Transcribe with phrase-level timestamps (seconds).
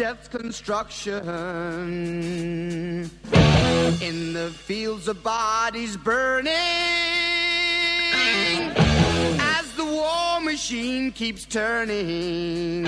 [0.00, 1.20] Of death's construction.
[4.00, 6.52] In the fields of bodies burning.
[9.38, 12.84] As the war machine keeps turning.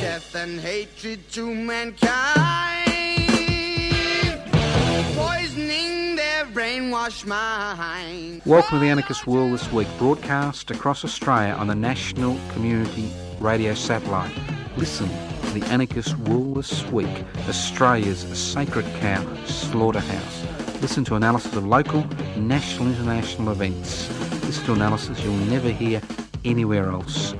[0.00, 2.86] Death and hatred to mankind.
[5.16, 8.42] Poisoning their brainwashed mind.
[8.44, 13.10] Welcome to the Anarchist World this week, broadcast across Australia on the National Community
[13.40, 14.32] Radio Satellite.
[14.78, 15.08] Listen
[15.40, 17.08] to the Anarchist World this week,
[17.48, 20.80] Australia's sacred cow slaughterhouse.
[20.80, 22.04] Listen to analysis of local,
[22.36, 24.08] national, international events.
[24.44, 26.00] Listen to analysis you'll never hear
[26.44, 27.34] anywhere else.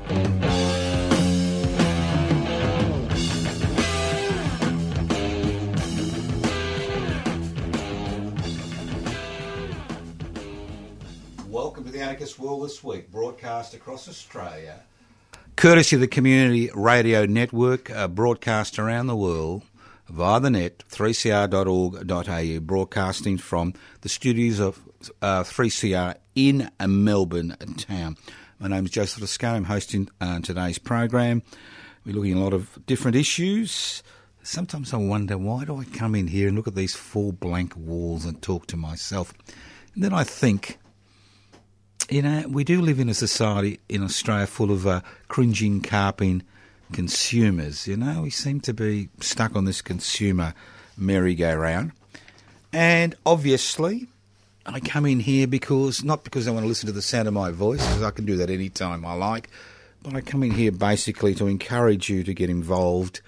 [11.48, 14.80] Welcome to the Anarchist World this week, broadcast across Australia.
[15.59, 19.64] Courtesy of the Community Radio Network, uh, broadcast around the world
[20.09, 24.81] via the net, 3cr.org.au, broadcasting from the studios of
[25.20, 28.17] uh, 3CR in Melbourne town.
[28.61, 29.56] My name is Joseph Toscano.
[29.56, 31.42] I'm hosting uh, today's program.
[32.06, 34.05] We're looking at a lot of different issues.
[34.45, 37.75] Sometimes I wonder why do I come in here and look at these four blank
[37.77, 39.34] walls and talk to myself?
[39.97, 40.79] And then I think,
[42.09, 46.42] you know, we do live in a society in Australia full of uh, cringing, carping
[46.92, 47.87] consumers.
[47.87, 50.55] You know, we seem to be stuck on this consumer
[50.97, 51.92] merry-go-round.
[52.73, 54.09] And obviously,
[54.64, 57.35] I come in here because, not because I want to listen to the sound of
[57.35, 59.51] my voice, because I can do that any time I like,
[60.02, 63.20] but I come in here basically to encourage you to get involved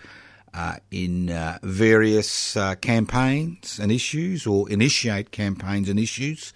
[0.54, 6.52] uh, in uh, various uh, campaigns and issues or initiate campaigns and issues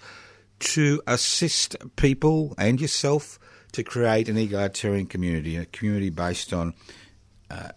[0.65, 3.39] to assist people and yourself
[3.73, 6.75] to create an egalitarian community, a community based on
[7.51, 7.69] uh,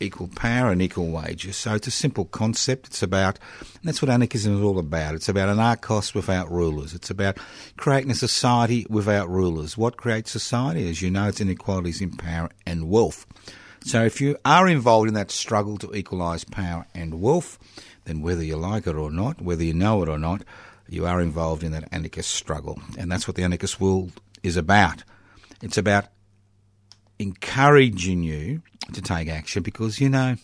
[0.00, 1.56] equal power and equal wages.
[1.56, 2.88] So it's a simple concept.
[2.88, 3.38] It's about,
[3.84, 5.14] that's what anarchism is all about.
[5.14, 6.94] It's about anarchos without rulers.
[6.94, 7.38] It's about
[7.76, 9.78] creating a society without rulers.
[9.78, 10.88] What creates society?
[10.88, 13.26] As you know, it's inequalities in power and wealth.
[13.84, 17.58] So if you are involved in that struggle to equalise power and wealth,
[18.04, 20.42] then whether you like it or not, whether you know it or not,
[20.88, 22.80] you are involved in that anarchist struggle.
[22.98, 25.02] And that's what the anarchist world is about.
[25.62, 26.06] It's about
[27.18, 30.36] encouraging you to take action because, you know,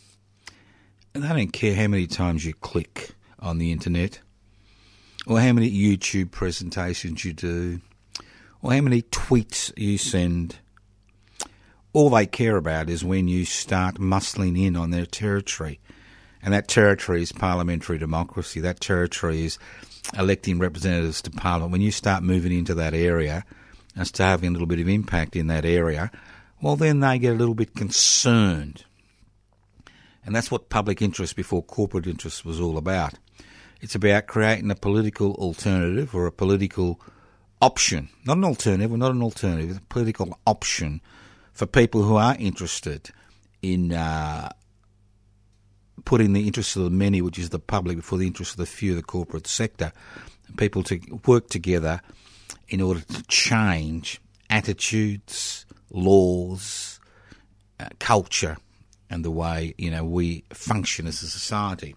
[1.12, 4.20] they don't care how many times you click on the internet
[5.26, 7.80] or how many YouTube presentations you do
[8.62, 10.56] or how many tweets you send.
[11.92, 15.78] All they care about is when you start muscling in on their territory.
[16.42, 18.60] And that territory is parliamentary democracy.
[18.60, 19.58] That territory is
[20.16, 21.72] electing representatives to parliament.
[21.72, 23.44] When you start moving into that area
[23.96, 26.10] and start having a little bit of impact in that area,
[26.60, 28.84] well, then they get a little bit concerned.
[30.24, 33.14] And that's what public interest before corporate interest was all about.
[33.80, 37.00] It's about creating a political alternative or a political
[37.60, 41.00] option, not an alternative, not an alternative, a political option
[41.52, 43.10] for people who are interested
[43.60, 44.50] in uh,
[46.04, 48.66] putting the interests of the many, which is the public, before the interests of the
[48.66, 49.92] few, the corporate sector.
[50.56, 52.02] People to work together
[52.68, 54.20] in order to change
[54.50, 57.00] attitudes, laws,
[57.80, 58.56] uh, culture,
[59.08, 61.94] and the way you know we function as a society.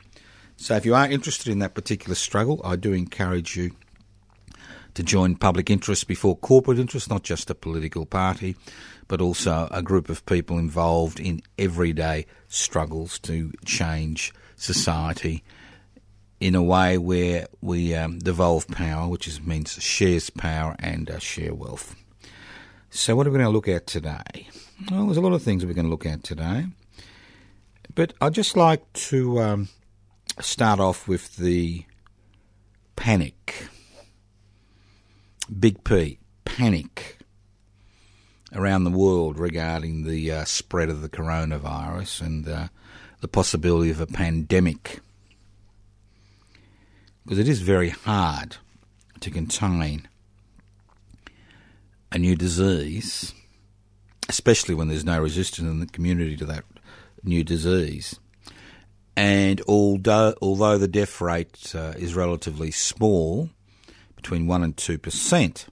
[0.58, 3.72] So, if you are interested in that particular struggle, I do encourage you
[4.96, 8.56] to join public interest before corporate interest, not just a political party,
[9.08, 15.44] but also a group of people involved in everyday struggles to change society
[16.40, 21.20] in a way where we um, devolve power, which is, means shares power and uh,
[21.20, 21.96] share wealth.
[22.90, 24.48] So, what are we going to look at today?
[24.90, 26.66] Well, there's a lot of things we're going to look at today,
[27.94, 29.70] but I'd just like to um,
[30.40, 31.86] start off with the
[32.96, 33.68] panic.
[35.60, 37.18] Big P, panic
[38.54, 42.68] around the world regarding the uh, spread of the coronavirus and uh,
[43.22, 45.00] the possibility of a pandemic.
[47.24, 48.58] Because it is very hard
[49.20, 50.08] to contain
[52.12, 53.34] a new disease
[54.30, 56.64] especially when there's no resistance in the community to that
[57.24, 58.20] new disease.
[59.16, 63.50] And although, although the death rate uh, is relatively small,
[64.26, 65.68] between 1 and 2%,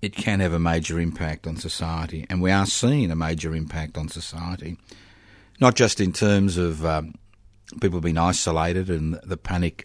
[0.00, 2.24] it can have a major impact on society.
[2.30, 4.78] And we are seeing a major impact on society,
[5.60, 7.16] not just in terms of um,
[7.80, 9.84] people being isolated and the panic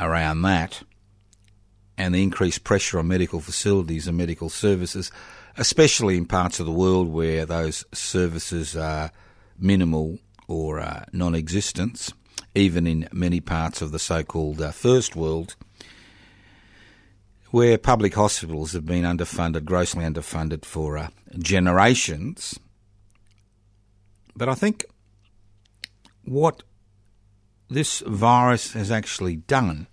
[0.00, 0.82] around that,
[1.96, 5.12] and the increased pressure on medical facilities and medical services,
[5.56, 9.12] especially in parts of the world where those services are
[9.56, 10.18] minimal
[10.48, 12.12] or uh, non existent,
[12.54, 15.56] even in many parts of the so called uh, first world,
[17.50, 21.08] where public hospitals have been underfunded, grossly underfunded for uh,
[21.38, 22.58] generations.
[24.34, 24.84] But I think
[26.24, 26.62] what
[27.68, 29.86] this virus has actually done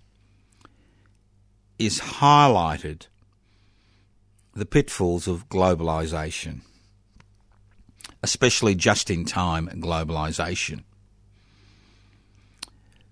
[1.78, 3.06] is highlighted
[4.54, 6.60] the pitfalls of globalisation,
[8.22, 10.84] especially just in time globalisation.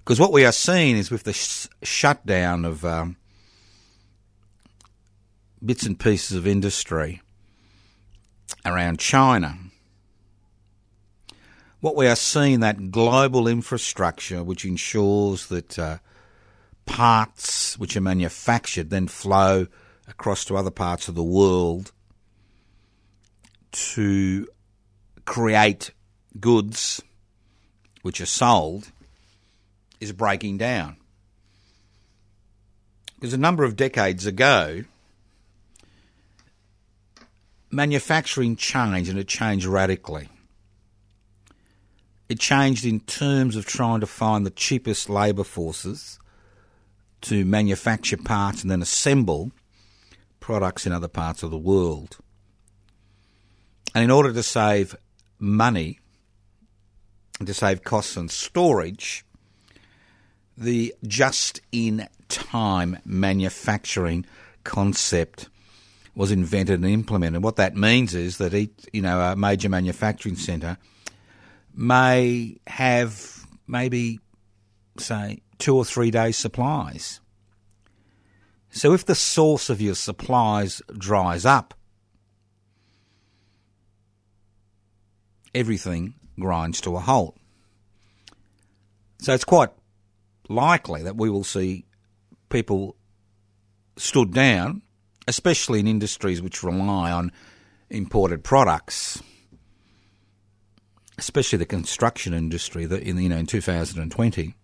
[0.09, 3.17] Because what we are seeing is with the sh- shutdown of um,
[5.63, 7.21] bits and pieces of industry
[8.65, 9.59] around China,
[11.81, 15.99] what we are seeing that global infrastructure which ensures that uh,
[16.87, 19.67] parts which are manufactured then flow
[20.07, 21.93] across to other parts of the world
[23.73, 24.49] to
[25.27, 25.91] create
[26.41, 27.03] goods
[28.01, 28.91] which are sold
[30.01, 30.97] is breaking down.
[33.15, 34.85] Because a number of decades ago,
[37.71, 40.29] manufacturing changed and it changed radically.
[42.29, 46.19] It changed in terms of trying to find the cheapest labour forces
[47.23, 49.51] to manufacture parts and then assemble
[50.39, 52.19] products in other parts of the world.
[53.95, 54.95] And in order to save
[55.39, 55.99] money,
[57.45, 59.25] to save costs and storage,
[60.59, 64.27] the just in time manufacturing
[64.65, 65.49] concept
[66.15, 67.43] was invented and implemented.
[67.43, 70.77] What that means is that each, you know, a major manufacturing centre
[71.75, 74.19] may have maybe,
[74.99, 77.21] say, two or three days' supplies.
[78.71, 81.75] So if the source of your supplies dries up,
[85.55, 87.37] everything grinds to a halt.
[89.21, 89.71] So it's quite
[90.49, 91.85] likely that we will see
[92.49, 92.97] people
[93.97, 94.83] stood down,
[95.27, 97.33] especially in industries which rely on
[97.91, 99.23] imported products,
[101.19, 104.55] especially the construction industry that in you know in 2020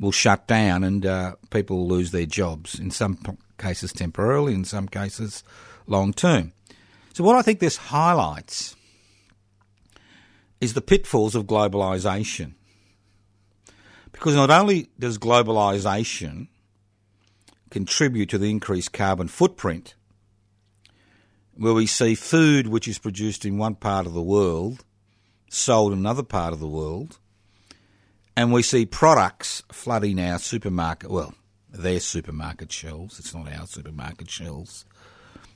[0.00, 3.18] will shut down and uh, people will lose their jobs, in some
[3.58, 5.42] cases temporarily, in some cases
[5.86, 6.52] long term.
[7.14, 8.76] So, what I think this highlights
[10.60, 12.54] is the pitfalls of globalisation.
[14.18, 16.48] Because not only does globalisation
[17.70, 19.94] contribute to the increased carbon footprint,
[21.54, 24.84] where we see food which is produced in one part of the world
[25.48, 27.18] sold in another part of the world,
[28.36, 31.34] and we see products flooding our supermarket, well,
[31.70, 34.84] their supermarket shelves, it's not our supermarket shelves,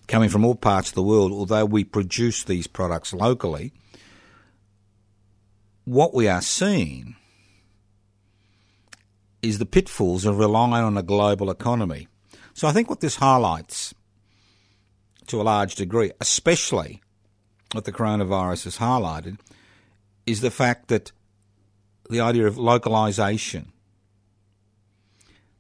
[0.07, 3.73] coming from all parts of the world, although we produce these products locally,
[5.85, 7.17] what we are seeing
[9.43, 12.09] is the pitfalls of relying on a global economy.
[12.55, 13.95] So I think what this highlights
[15.27, 17.03] to a large degree, especially
[17.73, 19.39] what the coronavirus has highlighted,
[20.27, 21.13] is the fact that
[22.09, 23.73] the idea of localization,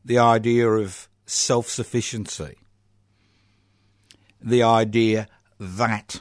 [0.04, 2.56] the idea of self sufficiency,
[4.40, 6.20] the idea that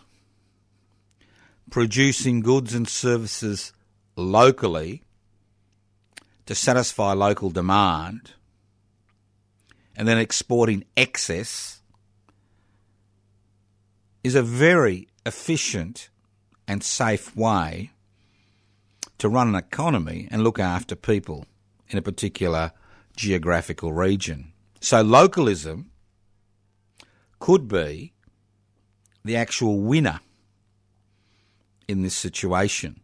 [1.70, 3.74] producing goods and services
[4.16, 5.04] locally
[6.46, 8.32] to satisfy local demand
[9.96, 11.82] and then exporting excess
[14.24, 16.10] is a very efficient
[16.68, 17.92] and safe way
[19.18, 21.46] to run an economy and look after people
[21.90, 22.72] in a particular
[23.16, 24.54] geographical region.
[24.80, 25.92] So localism
[27.40, 28.14] could be
[29.24, 30.22] the actual winner
[31.88, 33.01] in this situation.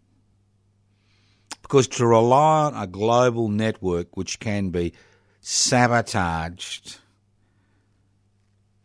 [1.68, 4.94] Because to rely on a global network which can be
[5.42, 7.00] sabotaged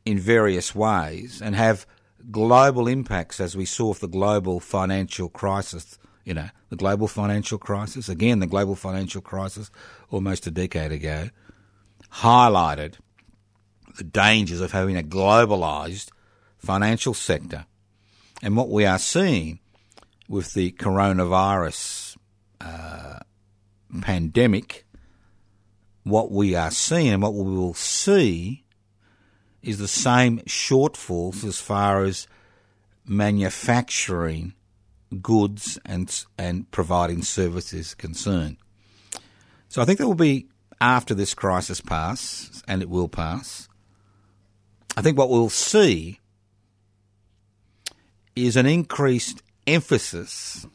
[0.04, 1.86] in various ways and have
[2.30, 7.58] global impacts, as we saw with the global financial crisis you know, the global financial
[7.58, 9.70] crisis, again, the global financial crisis
[10.10, 11.30] almost a decade ago,
[12.12, 12.94] highlighted
[13.96, 16.10] the dangers of having a globalised
[16.58, 17.66] financial sector.
[18.42, 19.58] And what we are seeing
[20.28, 21.74] with the coronavirus
[22.62, 23.18] uh,
[24.00, 24.86] pandemic,
[26.04, 28.64] what we are seeing and what we will see
[29.62, 32.26] is the same shortfalls as far as
[33.06, 34.54] manufacturing
[35.20, 38.56] goods and and providing services concerned.
[39.68, 40.48] So I think there will be
[40.80, 43.68] after this crisis pass, and it will pass.
[44.96, 46.18] I think what we'll see
[48.34, 50.66] is an increased emphasis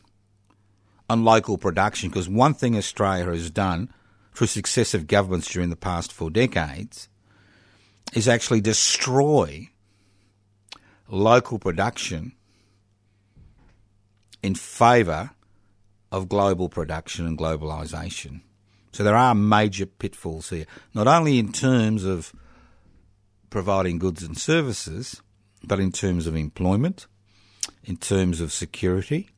[1.10, 3.90] on local production because one thing Australia has done
[4.34, 7.10] through successive governments during the past four decades
[8.14, 9.70] is actually destroy
[11.10, 12.34] local production
[14.44, 15.32] in favour
[16.12, 18.42] of global production and globalisation.
[18.92, 22.34] So there are major pitfalls here, not only in terms of
[23.50, 25.22] providing goods and services,
[25.64, 27.08] but in terms of employment,
[27.84, 29.30] in terms of security.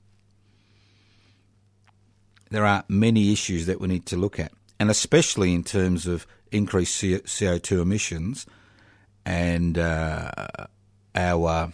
[2.50, 6.26] There are many issues that we need to look at, and especially in terms of
[6.52, 8.46] increased CO2 emissions
[9.26, 10.32] and uh,
[11.14, 11.72] our,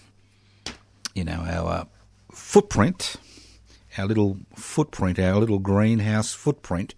[1.13, 1.87] you know, our
[2.31, 3.15] footprint,
[3.97, 6.95] our little footprint, our little greenhouse footprint,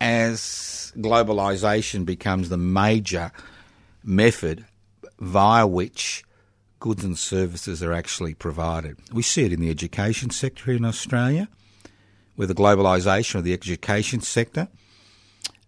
[0.00, 3.32] as globalisation becomes the major
[4.02, 4.64] method
[5.18, 6.24] via which
[6.78, 8.96] goods and services are actually provided.
[9.12, 11.48] We see it in the education sector in Australia,
[12.40, 14.66] with the globalisation of the education sector.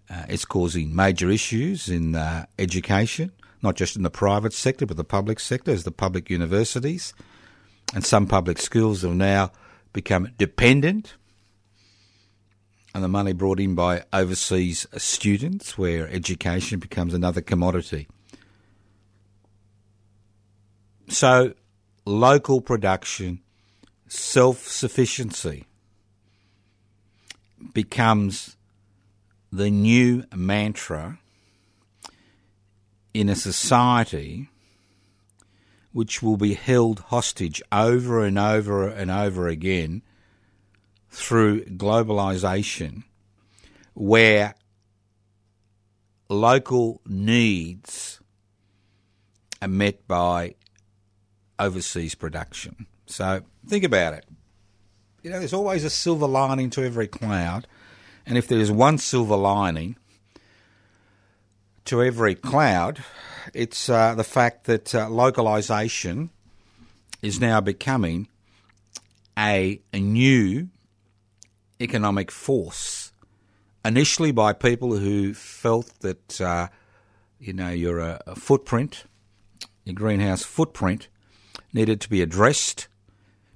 [0.09, 4.97] Uh, it's causing major issues in uh, education, not just in the private sector, but
[4.97, 7.13] the public sector, as the public universities
[7.95, 9.53] and some public schools have now
[9.93, 11.13] become dependent
[12.95, 18.09] on the money brought in by overseas students, where education becomes another commodity.
[21.09, 21.53] So,
[22.07, 23.43] local production,
[24.09, 25.67] self sufficiency
[27.75, 28.57] becomes
[29.53, 31.19] the new mantra
[33.13, 34.49] in a society
[35.93, 40.03] which will be held hostage over and over and over again
[41.11, 43.05] through globalisation,
[43.93, 44.55] where
[46.31, 48.21] local needs
[49.61, 50.55] are met by
[51.59, 52.87] overseas production.
[53.05, 54.25] So think about it.
[55.23, 57.69] You know, there's always a silver lining to every cloud,
[58.27, 59.95] and if there's one silver lining
[61.85, 63.05] to every cloud,
[63.55, 66.31] it's uh, the fact that uh, localisation
[67.23, 68.27] is now becoming
[69.39, 70.71] a, a new
[71.81, 73.13] economic force.
[73.85, 76.67] Initially, by people who felt that uh,
[77.39, 79.05] you know your footprint,
[79.85, 81.07] your greenhouse footprint,
[81.73, 82.89] needed to be addressed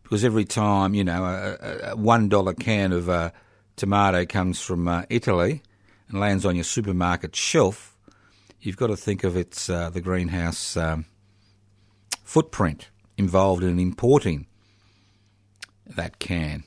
[0.06, 3.32] because every time you know a, a one dollar can of uh,
[3.75, 5.62] tomato comes from uh, Italy
[6.08, 7.96] and lands on your supermarket shelf,
[8.60, 11.06] you've got to think of its uh, the greenhouse um,
[12.22, 14.46] footprint involved in importing
[15.96, 16.62] that can.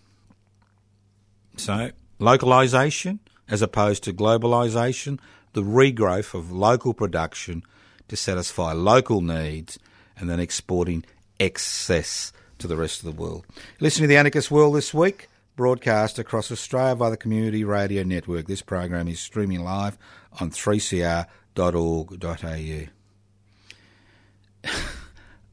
[1.55, 5.17] So, localization as opposed to globalisation,
[5.53, 7.63] the regrowth of local production
[8.10, 9.79] to satisfy local needs
[10.17, 11.05] and then exporting
[11.39, 13.46] excess to the rest of the world.
[13.80, 18.48] Listen to the Anarchist World this week, broadcast across Australia via the Community Radio Network.
[18.48, 19.98] This program is streaming live
[20.39, 21.25] on 3CR
[21.58, 22.08] au.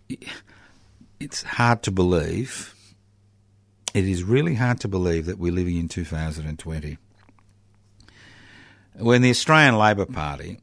[1.21, 2.75] it's hard to believe.
[3.95, 6.99] It is really hard to believe that we're living in 2020.
[8.99, 10.61] When the Australian Labor Party,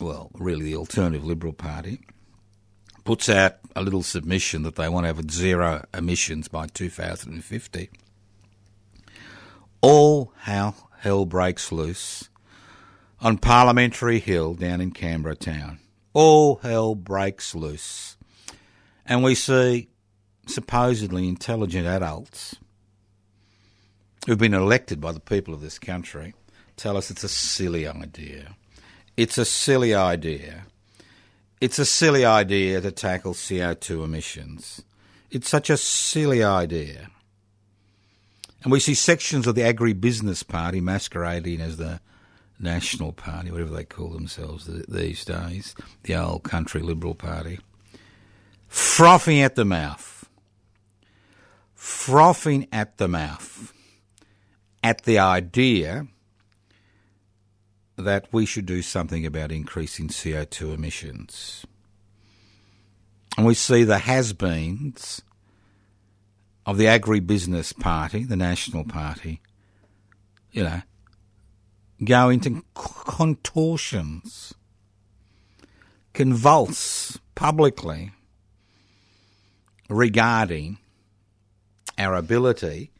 [0.00, 2.00] well, really the Alternative Liberal Party,
[3.04, 7.90] puts out a little submission that they want to have zero emissions by 2050,
[9.80, 12.28] all how hell breaks loose
[13.20, 15.78] on Parliamentary Hill down in Canberra town.
[16.12, 18.16] All hell breaks loose.
[19.06, 19.88] And we see
[20.46, 22.56] supposedly intelligent adults
[24.26, 26.34] who've been elected by the people of this country
[26.76, 28.54] tell us it's a silly idea.
[29.16, 30.66] It's a silly idea.
[31.62, 34.82] It's a silly idea to tackle CO2 emissions.
[35.30, 37.08] It's such a silly idea.
[38.64, 42.00] And we see sections of the agribusiness party masquerading as the
[42.58, 47.60] National Party, whatever they call themselves these days, the old country Liberal Party,
[48.66, 50.28] frothing at the mouth,
[51.76, 53.72] frothing at the mouth
[54.82, 56.08] at the idea
[58.02, 61.66] that we should do something about increasing CO2 emissions.
[63.36, 65.22] And we see the has beens
[66.66, 69.40] of the agribusiness party, the National Party,
[70.50, 70.82] you know,
[72.04, 74.54] go into contortions,
[76.12, 78.12] convulse publicly
[79.88, 80.78] regarding
[81.98, 82.90] our ability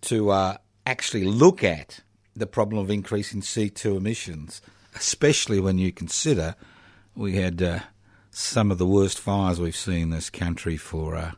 [0.00, 0.56] to uh,
[0.86, 2.00] actually look at
[2.38, 4.62] the problem of increasing C2 emissions,
[4.94, 6.54] especially when you consider
[7.14, 7.80] we had uh,
[8.30, 11.32] some of the worst fires we've seen in this country for uh,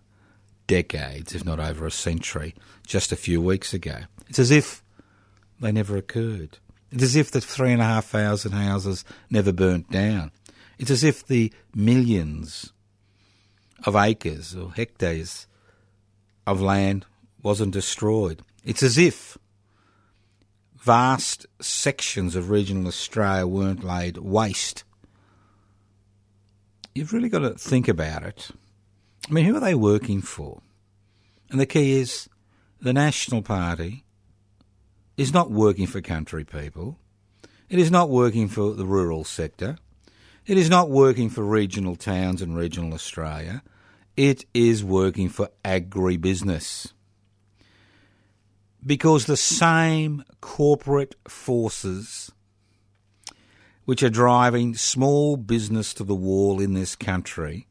[0.67, 2.55] decades, if not over a century,
[2.87, 4.01] just a few weeks ago.
[4.29, 4.83] It's as if
[5.59, 6.59] they never occurred.
[6.93, 10.33] It's as if the three and a half thousand houses never burnt down.
[10.79, 12.73] It's as if the millions
[13.85, 15.47] of acres or hectares
[16.47, 17.07] of land
[17.43, 18.43] wasn't destroyed.
[18.65, 19.39] It's as if
[20.81, 24.85] vast sections of regional Australia weren't laid waste.
[26.95, 28.51] You've really got to think about it.
[29.29, 30.63] I mean, who are they working for?
[31.51, 32.29] And the key is
[32.81, 34.05] the National Party
[35.17, 36.99] is not working for country people.
[37.69, 39.77] It is not working for the rural sector.
[40.47, 43.63] It is not working for regional towns and regional Australia.
[44.17, 46.93] It is working for agribusiness.
[48.85, 52.33] Because the same corporate forces
[53.85, 57.67] which are driving small business to the wall in this country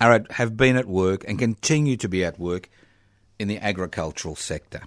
[0.00, 2.70] are at, have been at work and continue to be at work
[3.38, 4.82] in the agricultural sector.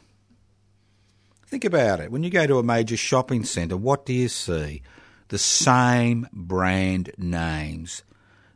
[1.46, 2.12] Think about it.
[2.12, 4.82] When you go to a major shopping centre, what do you see?
[5.28, 8.04] The same brand names,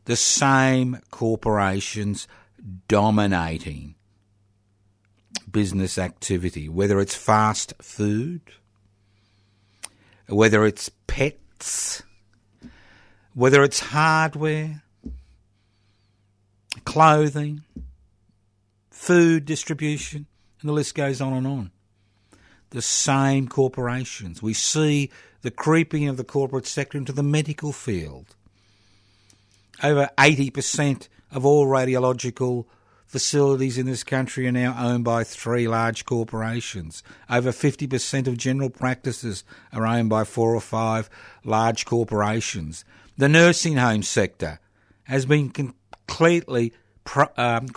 [0.06, 2.28] the same corporations
[2.88, 3.97] dominating
[5.50, 8.42] business activity, whether it's fast food,
[10.28, 12.04] whether it's pets,
[13.34, 14.84] whether it's hardware,
[16.86, 17.64] clothing,
[18.90, 20.26] food distribution,
[20.62, 21.72] and the list goes on and on
[22.72, 24.42] the same corporations.
[24.42, 25.10] We see
[25.42, 28.36] the creeping of the corporate sector into the medical field.
[29.82, 32.66] Over 80% of all radiological
[33.08, 37.02] facilities in this country are now owned by three large corporations.
[37.30, 39.44] Over 50% of general practices
[39.74, 41.10] are owned by four or five
[41.44, 42.86] large corporations.
[43.18, 44.60] The nursing home sector
[45.06, 46.74] has been completely
[47.38, 47.68] um,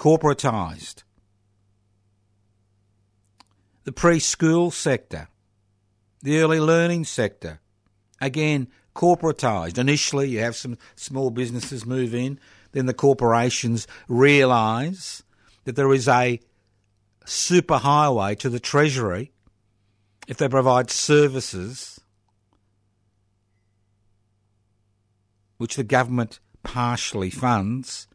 [3.84, 5.28] the preschool sector,
[6.22, 7.60] the early learning sector.
[8.20, 9.78] Again, corporatised.
[9.78, 12.38] Initially, you have some small businesses move in,
[12.72, 15.22] then the corporations realise
[15.64, 16.40] that there is a
[17.24, 19.32] superhighway to the Treasury
[20.26, 22.00] if they provide services
[25.58, 28.08] which the government partially funds.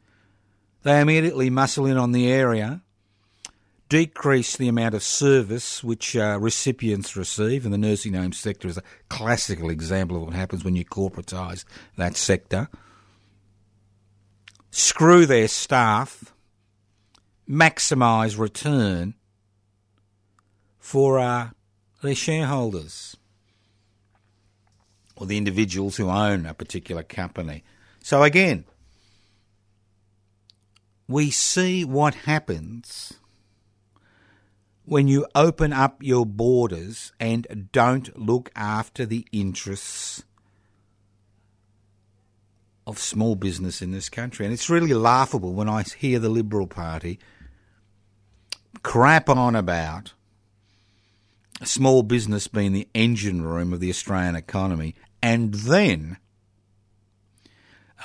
[0.84, 2.82] They immediately muscle in on the area
[3.90, 8.78] decrease the amount of service which uh, recipients receive, and the nursing home sector is
[8.78, 11.66] a classical example of what happens when you corporatise
[11.98, 12.68] that sector.
[14.78, 16.34] Screw their staff,
[17.50, 19.14] maximise return
[20.78, 21.52] for uh,
[22.02, 23.16] their shareholders
[25.16, 27.64] or the individuals who own a particular company.
[28.04, 28.66] So again,
[31.08, 33.14] we see what happens
[34.84, 40.26] when you open up your borders and don't look after the interests
[42.88, 44.46] of small business in this country.
[44.46, 47.20] And it's really laughable when I hear the Liberal Party
[48.84, 50.14] crap on about
[51.64, 56.18] small business being the engine room of the Australian economy and then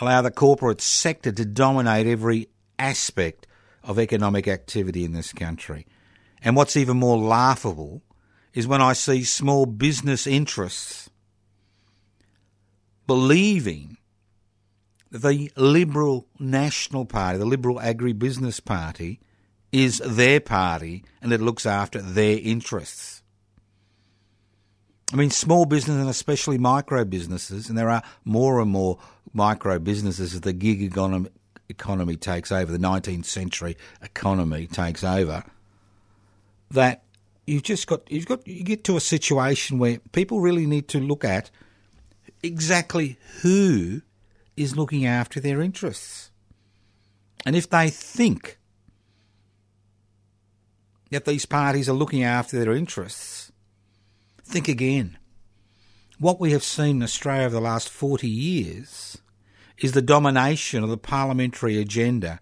[0.00, 3.46] allow the corporate sector to dominate every aspect
[3.82, 5.86] of economic activity in this country.
[6.42, 8.02] And what's even more laughable
[8.54, 11.10] is when I see small business interests
[13.06, 13.98] believing
[15.10, 19.20] the Liberal National Party, the Liberal Agribusiness Party,
[19.72, 23.22] is their party and it looks after their interests.
[25.12, 28.98] I mean, small business and especially micro businesses, and there are more and more
[29.32, 31.30] micro businesses as the gig economy,
[31.68, 35.44] economy takes over, the 19th century economy takes over
[36.70, 37.02] that
[37.46, 41.00] you've just got you've got you get to a situation where people really need to
[41.00, 41.50] look at
[42.42, 44.02] exactly who
[44.56, 46.30] is looking after their interests.
[47.44, 48.58] And if they think
[51.10, 53.50] that these parties are looking after their interests,
[54.44, 55.18] think again.
[56.18, 59.18] What we have seen in Australia over the last 40 years
[59.78, 62.40] is the domination of the parliamentary agenda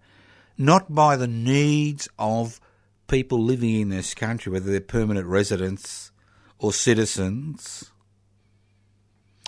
[0.59, 2.59] not by the needs of
[3.07, 6.11] people living in this country, whether they're permanent residents
[6.59, 7.91] or citizens,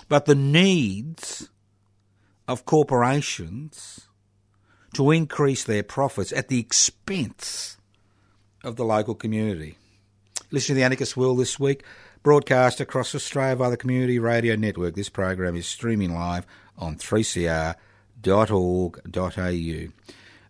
[0.08, 1.50] but the needs
[2.48, 4.08] of corporations
[4.94, 7.76] to increase their profits at the expense
[8.62, 9.78] of the local community.
[10.50, 11.82] Listen to the Anarchist World this week,
[12.22, 14.94] broadcast across Australia via the Community Radio Network.
[14.94, 17.76] This program is streaming live on 3cr.org.au.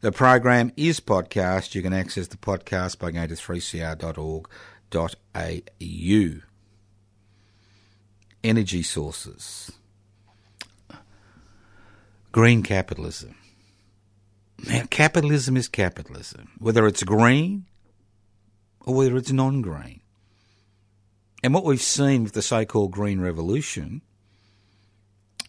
[0.01, 1.77] The program is podcast.
[1.77, 4.49] You can access the podcast by going to 3cr.org.au.
[8.43, 9.71] Energy sources.
[12.33, 13.37] Green capitalism.
[14.67, 17.67] Now, capitalism is capitalism, whether it's green
[18.81, 20.01] or whether it's non green.
[21.43, 24.01] And what we've seen with the so called Green Revolution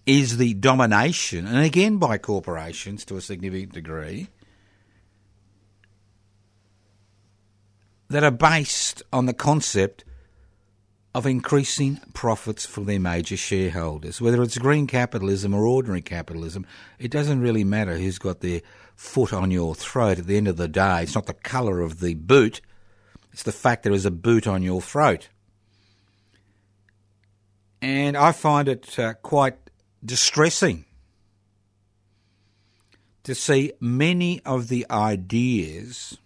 [0.06, 4.28] is the domination, and again by corporations to a significant degree,
[8.10, 10.04] that are based on the concept
[11.16, 14.20] of increasing profits for their major shareholders.
[14.20, 16.66] Whether it's green capitalism or ordinary capitalism,
[16.98, 18.62] it doesn't really matter who's got their
[18.96, 21.04] foot on your throat at the end of the day.
[21.04, 22.62] It's not the colour of the boot,
[23.32, 25.30] it's the fact there is a boot on your throat.
[27.82, 29.58] And I find it uh, quite
[30.04, 30.86] distressing
[33.24, 36.18] to see many of the ideas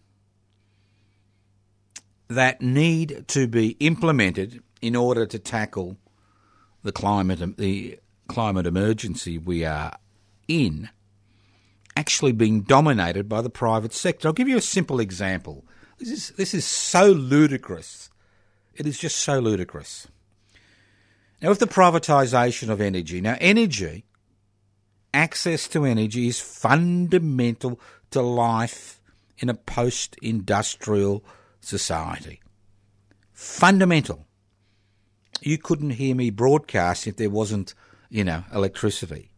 [2.27, 5.97] that need to be implemented in order to tackle
[6.83, 9.97] the climate the climate emergency we are
[10.47, 10.89] in
[11.95, 14.27] actually being dominated by the private sector.
[14.27, 15.65] I'll give you a simple example.
[15.97, 18.09] This is this is so ludicrous.
[18.75, 20.07] It is just so ludicrous.
[21.41, 24.05] Now, with the privatisation of energy, now energy,
[25.13, 27.79] access to energy is fundamental
[28.11, 29.01] to life
[29.39, 31.23] in a post-industrial
[31.59, 32.41] society.
[33.33, 34.26] Fundamental.
[35.41, 37.73] You couldn't hear me broadcast if there wasn't,
[38.09, 39.29] you know, electricity.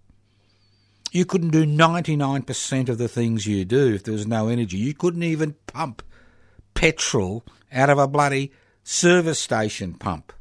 [1.12, 4.78] You couldn't do 99% of the things you do if there was no energy.
[4.78, 6.04] You couldn't even pump
[6.74, 8.52] petrol out of a bloody
[8.84, 10.32] service station pump.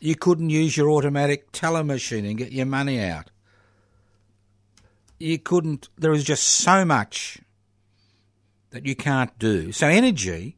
[0.00, 3.30] You couldn't use your automatic teller machine and get your money out.
[5.18, 7.38] You couldn't, there is just so much
[8.70, 9.72] that you can't do.
[9.72, 10.56] So, energy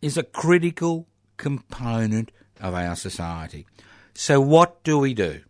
[0.00, 3.66] is a critical component of our society.
[4.14, 5.40] So, what do we do?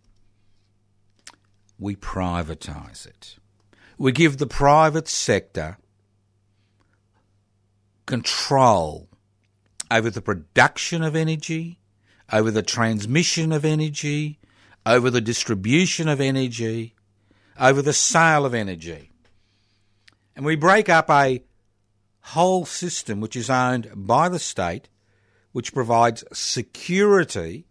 [1.79, 3.37] We privatise it.
[3.99, 5.79] We give the private sector
[8.07, 9.09] control
[9.91, 11.79] over the production of energy,
[12.33, 14.39] over the transmission of energy,
[14.85, 16.95] over the distribution of energy,
[17.59, 19.11] over the sale of energy.
[20.35, 21.43] And we break up a
[22.21, 24.89] whole system which is owned by the state,
[25.57, 27.65] which provides security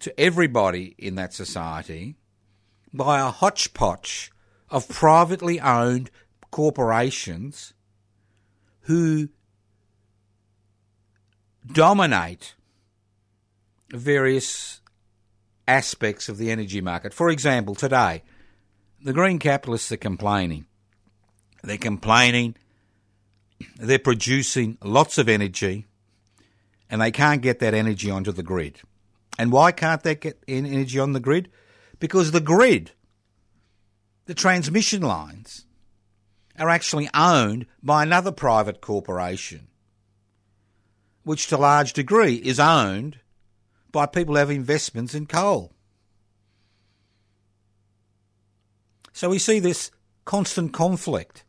[0.00, 2.16] to everybody in that society
[2.92, 4.32] by a hodgepodge
[4.68, 6.10] of privately owned
[6.50, 7.74] corporations
[8.80, 9.28] who
[11.72, 12.56] dominate
[13.90, 14.80] various
[15.68, 17.14] aspects of the energy market.
[17.14, 18.24] For example, today,
[19.00, 20.66] the green capitalists are complaining.
[21.62, 22.56] They're complaining
[23.76, 25.86] they're producing lots of energy
[26.90, 28.80] and they can't get that energy onto the grid.
[29.38, 31.50] And why can't they get energy on the grid?
[31.98, 32.92] Because the grid,
[34.26, 35.66] the transmission lines,
[36.58, 39.68] are actually owned by another private corporation,
[41.24, 43.18] which to a large degree is owned
[43.92, 45.72] by people who have investments in coal.
[49.12, 49.90] So we see this
[50.26, 51.44] constant conflict.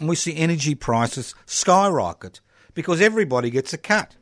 [0.00, 2.40] And we see energy prices skyrocket
[2.72, 4.16] because everybody gets a cut.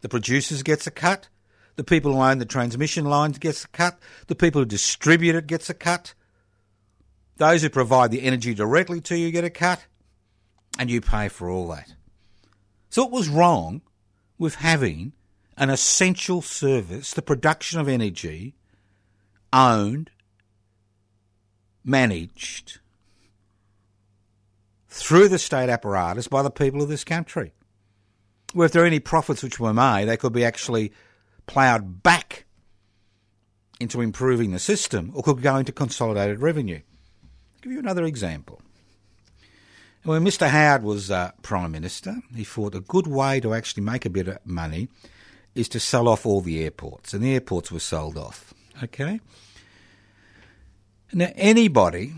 [0.00, 1.28] The producers gets a cut.
[1.76, 4.00] The people who own the transmission lines gets a cut.
[4.26, 6.14] The people who distribute it gets a cut.
[7.36, 9.86] Those who provide the energy directly to you get a cut.
[10.80, 11.94] And you pay for all that.
[12.90, 13.82] So what was wrong
[14.36, 15.12] with having
[15.56, 18.56] an essential service, the production of energy,
[19.52, 20.10] owned
[21.84, 22.80] managed
[24.98, 27.52] through the state apparatus by the people of this country.
[28.54, 30.92] Well, if there are any profits which were made, they could be actually
[31.46, 32.46] ploughed back
[33.80, 36.80] into improving the system or could go into consolidated revenue.
[36.80, 38.60] I'll give you another example.
[40.04, 40.48] When Mr.
[40.48, 44.28] Howard was uh, Prime Minister, he thought a good way to actually make a bit
[44.28, 44.88] of money
[45.54, 48.54] is to sell off all the airports, and the airports were sold off.
[48.82, 49.20] Okay?
[51.12, 52.14] Now, anybody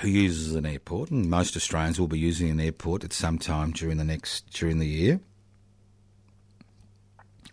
[0.00, 3.72] who uses an airport, and most Australians will be using an airport at some time
[3.72, 5.20] during the next during the year,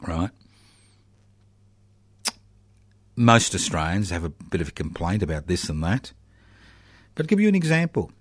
[0.01, 0.29] right?
[3.15, 6.13] Most Australians have a bit of a complaint about this and that.
[7.15, 8.11] But I'll give you an example.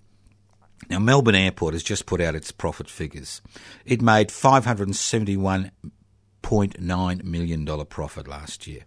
[0.88, 3.42] Now, Melbourne Airport has just put out its profit figures.
[3.84, 8.84] It made $571.9 million profit last year.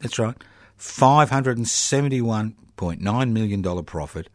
[0.00, 0.36] That's right,
[0.78, 4.30] $571.9 million profit,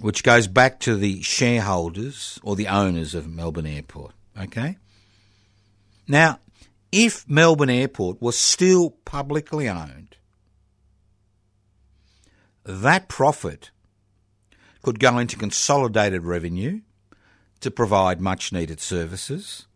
[0.00, 4.12] which goes back to the shareholders or the owners of Melbourne Airport.
[4.40, 4.78] Okay?
[6.08, 6.40] Now,
[6.90, 10.16] if Melbourne Airport was still publicly owned,
[12.64, 13.70] that profit
[14.82, 16.80] could go into consolidated revenue
[17.60, 19.66] to provide much needed services,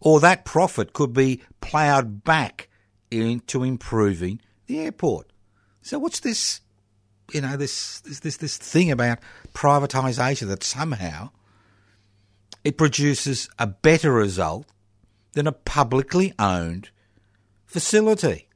[0.00, 2.68] or that profit could be ploughed back
[3.10, 5.32] into improving the airport.
[5.82, 6.60] So what's this
[7.32, 9.18] you know, this this this, thing about
[9.52, 11.30] privatisation that somehow
[12.64, 14.66] it produces a better result
[15.32, 16.90] than a publicly owned
[17.66, 18.48] facility.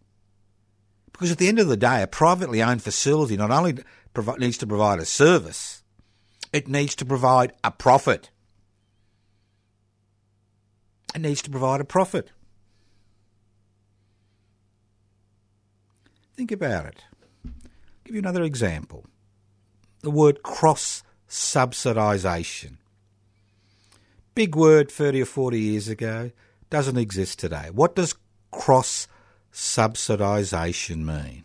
[1.12, 3.78] Because at the end of the day, a privately owned facility not only
[4.38, 5.82] needs to provide a service,
[6.52, 8.30] it needs to provide a profit.
[11.14, 12.30] It needs to provide a profit.
[16.34, 17.04] Think about it.
[18.02, 19.06] I'll give you another example.
[20.00, 22.78] The word cross subsidisation.
[24.34, 26.32] Big word 30 or 40 years ago,
[26.68, 27.68] doesn't exist today.
[27.72, 28.16] What does
[28.50, 29.06] cross
[29.52, 31.44] subsidisation mean?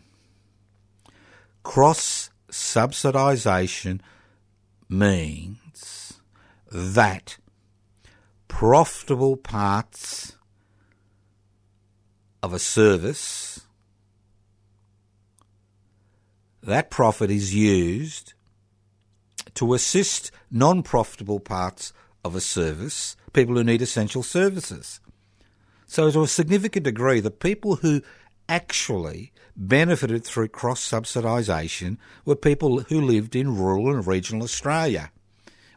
[1.62, 4.00] Cross subsidisation
[4.88, 6.20] means
[6.72, 7.38] that
[8.48, 10.36] profitable parts
[12.42, 13.60] of a service,
[16.68, 18.34] that profit is used
[19.54, 21.92] to assist non profitable parts
[22.24, 25.00] of a service, people who need essential services.
[25.86, 28.02] So, to a significant degree, the people who
[28.48, 35.10] actually benefited through cross subsidisation were people who lived in rural and regional Australia,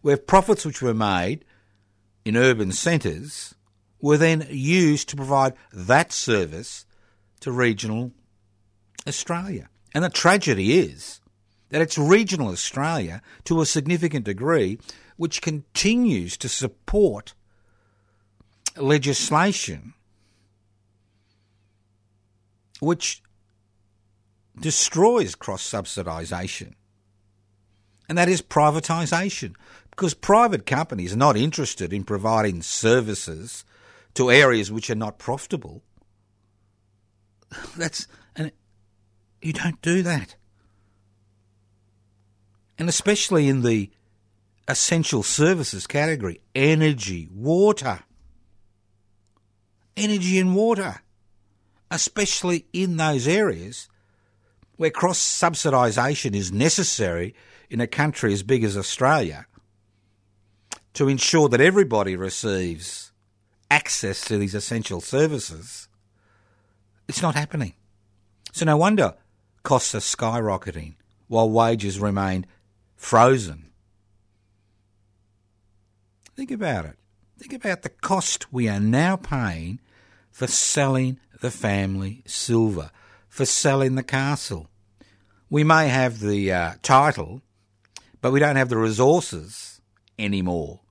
[0.01, 1.45] where profits which were made
[2.25, 3.55] in urban centres
[4.01, 6.85] were then used to provide that service
[7.39, 8.11] to regional
[9.07, 9.70] Australia.
[9.93, 11.19] And the tragedy is
[11.69, 14.77] that it's regional Australia, to a significant degree,
[15.17, 17.33] which continues to support
[18.77, 19.93] legislation
[22.79, 23.21] which
[24.59, 26.73] destroys cross subsidisation,
[28.09, 29.53] and that is privatisation.
[29.91, 33.65] Because private companies are not interested in providing services
[34.15, 35.83] to areas which are not profitable.
[37.77, 38.07] That's
[39.41, 40.35] you don't do that.
[42.77, 43.91] And especially in the
[44.67, 47.99] essential services category, energy, water.
[49.97, 51.01] Energy and water
[51.91, 53.89] especially in those areas
[54.77, 57.35] where cross subsidisation is necessary
[57.69, 59.45] in a country as big as Australia
[60.93, 63.11] to ensure that everybody receives
[63.69, 65.87] access to these essential services,
[67.07, 67.73] it's not happening.
[68.53, 69.13] So no wonder
[69.63, 70.95] costs are skyrocketing
[71.27, 72.45] while wages remain
[72.95, 73.71] frozen.
[76.35, 76.97] Think about it.
[77.37, 79.79] Think about the cost we are now paying
[80.29, 82.91] for selling the family silver,
[83.27, 84.69] for selling the castle.
[85.49, 87.41] We may have the uh, title,
[88.21, 89.81] but we don't have the resources
[90.17, 90.81] anymore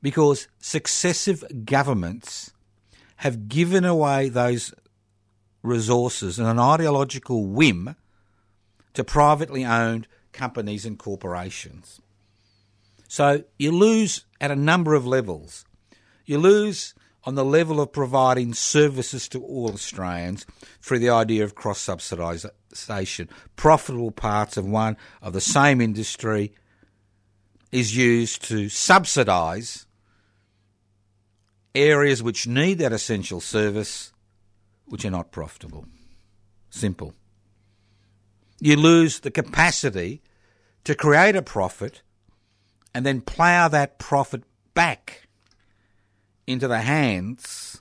[0.00, 2.52] because successive governments
[3.16, 4.74] have given away those
[5.62, 7.96] resources and an ideological whim
[8.94, 12.00] to privately owned companies and corporations.
[13.08, 15.64] So you lose at a number of levels.
[16.24, 16.94] You lose
[17.24, 20.44] on the level of providing services to all Australians
[20.80, 23.28] through the idea of cross subsidisation.
[23.54, 26.52] Profitable parts of one of the same industry
[27.70, 29.86] is used to subsidise
[31.74, 34.11] areas which need that essential service
[34.86, 35.86] which are not profitable.
[36.70, 37.14] Simple.
[38.60, 40.22] You lose the capacity
[40.84, 42.02] to create a profit
[42.94, 44.42] and then plough that profit
[44.74, 45.28] back
[46.46, 47.80] into the hands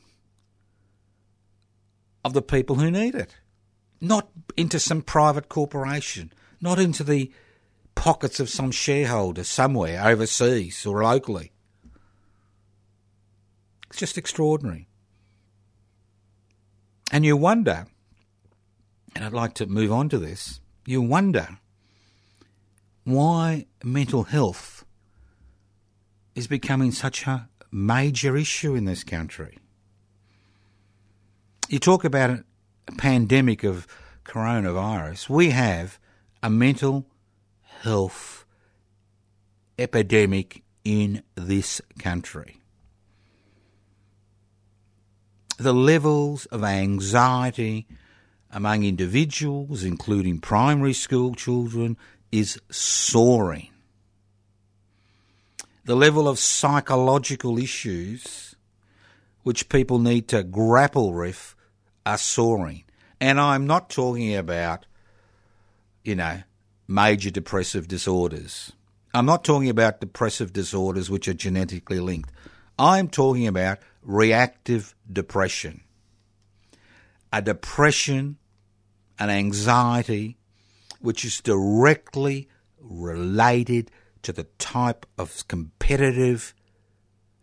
[2.23, 3.35] of the people who need it,
[3.99, 7.31] not into some private corporation, not into the
[7.95, 11.51] pockets of some shareholder somewhere overseas or locally.
[13.89, 14.87] It's just extraordinary.
[17.11, 17.85] And you wonder
[19.15, 21.59] and I'd like to move on to this, you wonder
[23.03, 24.85] why mental health
[26.35, 29.57] is becoming such a major issue in this country.
[31.67, 32.43] You talk about a
[32.97, 33.87] pandemic of
[34.23, 35.29] coronavirus.
[35.29, 35.99] We have
[36.43, 37.05] a mental
[37.81, 38.45] health
[39.77, 42.60] epidemic in this country.
[45.61, 47.85] The levels of anxiety
[48.49, 51.97] among individuals, including primary school children,
[52.31, 53.69] is soaring.
[55.85, 58.55] The level of psychological issues
[59.43, 61.53] which people need to grapple with
[62.07, 62.83] are soaring.
[63.19, 64.87] And I'm not talking about,
[66.03, 66.41] you know,
[66.87, 68.71] major depressive disorders.
[69.13, 72.31] I'm not talking about depressive disorders which are genetically linked.
[72.79, 75.81] I'm talking about reactive depression.
[77.33, 78.37] A depression,
[79.19, 80.37] an anxiety,
[80.99, 83.91] which is directly related
[84.23, 86.53] to the type of competitive,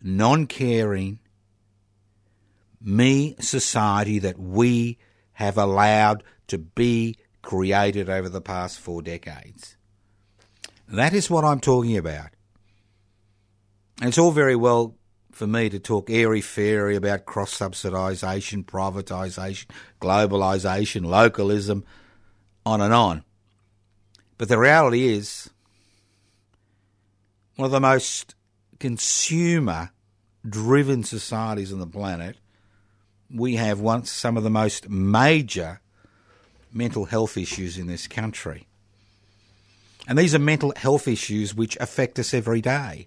[0.03, 1.21] non caring,
[2.81, 4.99] me society that we
[5.33, 9.77] have allowed to be created over the past four decades.
[10.89, 12.31] That is what I'm talking about.
[14.01, 14.98] And it's all very well
[15.39, 19.67] for me to talk airy fairy about cross subsidisation, privatisation,
[20.01, 21.85] globalisation, localism,
[22.67, 23.23] on and on.
[24.37, 25.49] But the reality is,
[27.55, 28.35] one of the most
[28.81, 29.93] consumer
[30.47, 32.37] driven societies on the planet,
[33.33, 35.81] we have once some of the most major
[36.73, 38.67] mental health issues in this country.
[40.09, 43.07] And these are mental health issues which affect us every day.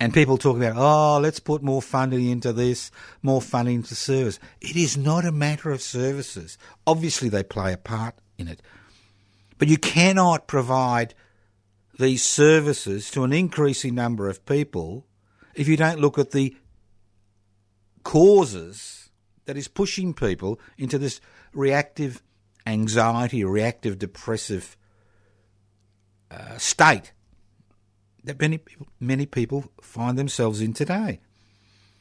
[0.00, 2.90] And people talk about, oh, let's put more funding into this,
[3.22, 4.38] more funding into service.
[4.60, 6.58] It is not a matter of services.
[6.86, 8.60] Obviously, they play a part in it.
[9.58, 11.14] But you cannot provide
[11.98, 15.06] these services to an increasing number of people
[15.54, 16.56] if you don't look at the
[18.02, 19.10] causes
[19.46, 21.20] that is pushing people into this
[21.52, 22.22] reactive
[22.66, 24.76] anxiety, reactive depressive
[26.30, 27.12] uh, state
[28.24, 31.20] that many people, many people find themselves in today.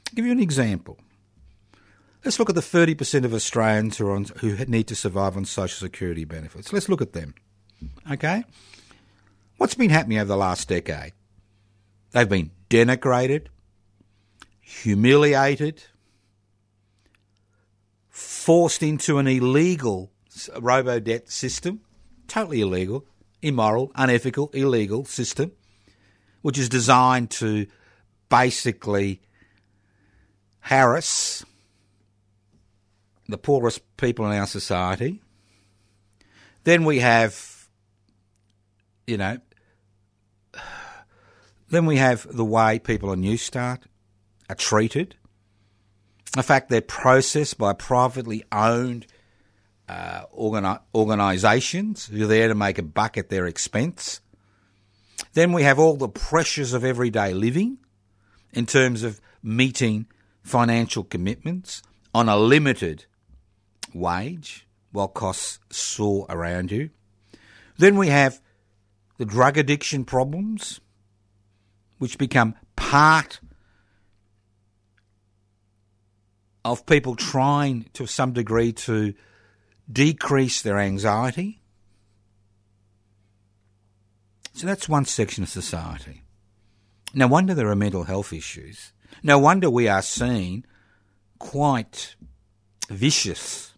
[0.09, 0.97] I'll give you an example.
[2.23, 5.85] Let's look at the 30% of Australians who, on, who need to survive on social
[5.85, 6.71] security benefits.
[6.71, 7.35] Let's look at them.
[8.09, 8.45] Okay?
[9.57, 11.13] What's been happening over the last decade?
[12.11, 13.47] They've been denigrated,
[14.61, 15.83] humiliated,
[18.09, 20.11] forced into an illegal
[20.59, 21.81] robo debt system,
[22.27, 23.05] totally illegal,
[23.41, 25.51] immoral, unethical, illegal system,
[26.43, 27.65] which is designed to
[28.29, 29.19] basically
[30.59, 31.43] harass
[33.27, 35.21] the poorest people in our society.
[36.63, 37.67] Then we have,
[39.07, 39.37] you know,
[41.69, 43.79] then we have the way people on Newstart
[44.49, 45.15] are treated.
[46.33, 49.07] The fact they're processed by privately owned
[49.87, 54.19] uh, organi- organisations who are there to make a buck at their expense.
[55.33, 57.79] Then we have all the pressures of everyday living
[58.51, 60.05] in terms of meeting
[60.43, 61.81] financial commitments
[62.13, 63.05] on a limited
[63.93, 66.91] wage while costs soar around you.
[67.77, 68.39] Then we have
[69.17, 70.79] the drug addiction problems,
[71.97, 73.39] which become part
[76.63, 79.13] of people trying to some degree to
[79.91, 81.62] decrease their anxiety.
[84.53, 86.23] So that's one section of society.
[87.13, 88.93] No wonder there are mental health issues.
[89.21, 90.65] No wonder we are seeing
[91.39, 92.15] quite
[92.89, 93.73] vicious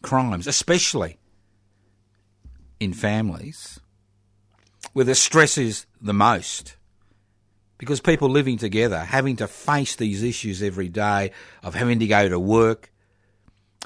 [0.00, 1.18] crimes, especially
[2.80, 3.80] in families
[4.92, 6.76] where the stress is the most.
[7.78, 11.32] Because people living together, having to face these issues every day
[11.64, 12.91] of having to go to work,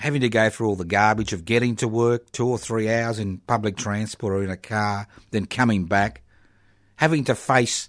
[0.01, 3.19] having to go through all the garbage of getting to work two or three hours
[3.19, 6.23] in public transport or in a car, then coming back,
[6.97, 7.89] having to face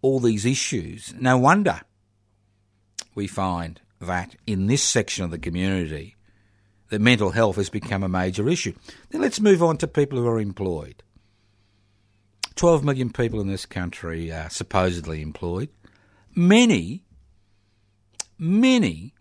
[0.00, 1.14] all these issues.
[1.18, 1.80] No wonder
[3.14, 6.16] we find that in this section of the community,
[6.90, 8.74] that mental health has become a major issue.
[9.10, 11.02] Then let's move on to people who are employed.
[12.54, 15.70] 12 million people in this country are supposedly employed.
[16.34, 17.04] Many,
[18.38, 19.14] many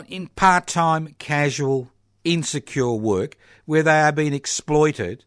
[0.00, 1.90] in part time, casual,
[2.24, 3.36] insecure work
[3.66, 5.24] where they are being exploited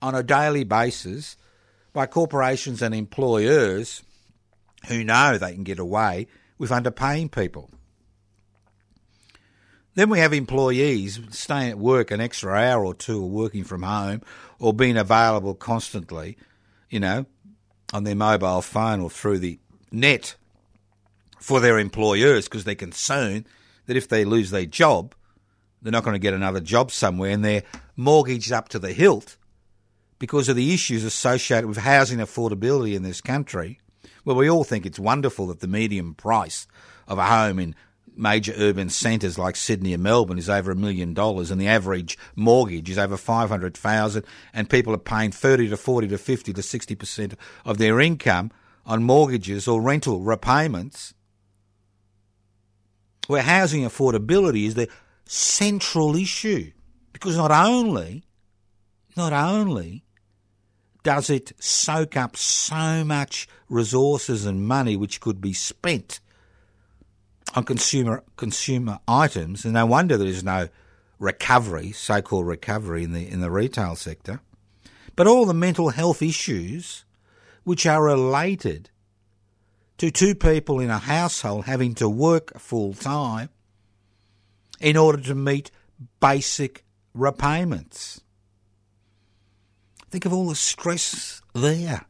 [0.00, 1.36] on a daily basis
[1.92, 4.02] by corporations and employers
[4.88, 6.26] who know they can get away
[6.58, 7.70] with underpaying people.
[9.94, 13.82] Then we have employees staying at work an extra hour or two or working from
[13.82, 14.22] home
[14.58, 16.36] or being available constantly,
[16.90, 17.26] you know,
[17.92, 19.58] on their mobile phone or through the
[19.92, 20.34] net
[21.38, 23.46] for their employers because they're concerned
[23.86, 25.14] that if they lose their job,
[25.82, 27.62] they're not going to get another job somewhere and they're
[27.96, 29.36] mortgaged up to the hilt
[30.18, 33.80] because of the issues associated with housing affordability in this country.
[34.24, 36.66] Well, we all think it's wonderful that the median price
[37.06, 37.74] of a home in
[38.16, 42.16] major urban centres like Sydney and Melbourne is over a million dollars, and the average
[42.34, 46.52] mortgage is over five hundred thousand, and people are paying thirty to forty to fifty
[46.52, 48.50] to sixty percent of their income
[48.86, 51.12] on mortgages or rental repayments.
[53.26, 54.88] Where housing affordability is the
[55.24, 56.72] central issue,
[57.12, 58.24] because not only,
[59.16, 60.04] not only
[61.02, 66.20] does it soak up so much resources and money which could be spent
[67.54, 70.68] on consumer consumer items, and no wonder there is no
[71.18, 74.40] recovery, so-called recovery in the in the retail sector.
[75.16, 77.04] But all the mental health issues
[77.62, 78.90] which are related
[79.98, 83.48] to two people in a household having to work full time
[84.80, 85.70] in order to meet
[86.20, 86.84] basic
[87.14, 88.20] repayments.
[90.10, 92.06] Think of all the stress there.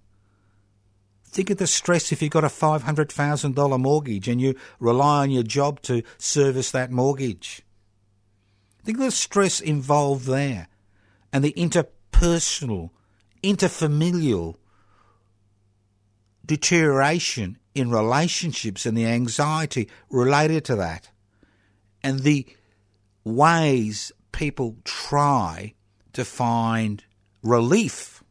[1.27, 5.43] Think of the stress if you've got a $500,000 mortgage and you rely on your
[5.43, 7.63] job to service that mortgage.
[8.85, 10.69] Think of the stress involved there
[11.33, 12.91] and the interpersonal,
[13.43, 14.57] interfamilial
[16.47, 21.11] deterioration in relationships and the anxiety related to that.
[22.03, 22.47] And the
[23.25, 25.75] ways people try
[26.13, 27.05] to find
[27.43, 28.23] relief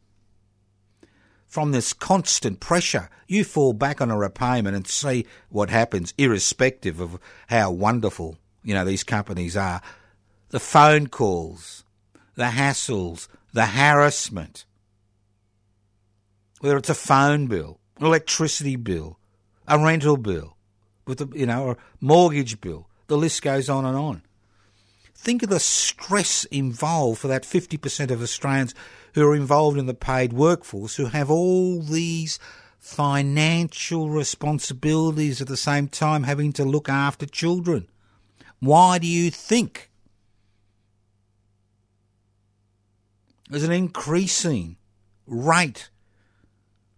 [1.46, 3.08] from this constant pressure.
[3.28, 7.18] You fall back on a repayment and see what happens, irrespective of
[7.48, 9.80] how wonderful, you know, these companies are.
[10.48, 11.84] The phone calls,
[12.34, 14.64] the hassles, the harassment.
[16.60, 19.18] Whether it's a phone bill, an electricity bill,
[19.66, 20.56] a rental bill,
[21.06, 22.88] with the, you know, a mortgage bill.
[23.06, 24.22] The list goes on and on.
[25.14, 28.74] Think of the stress involved for that 50% of Australians
[29.14, 32.38] who are involved in the paid workforce who have all these
[32.78, 37.88] financial responsibilities at the same time having to look after children.
[38.60, 39.90] Why do you think
[43.48, 44.76] there's an increasing
[45.26, 45.88] rate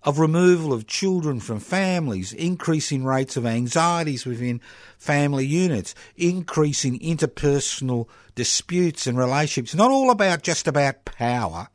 [0.06, 4.60] of removal of children from families, increasing rates of anxieties within
[4.96, 9.74] family units, increasing interpersonal disputes and relationships.
[9.74, 11.68] Not all about just about power.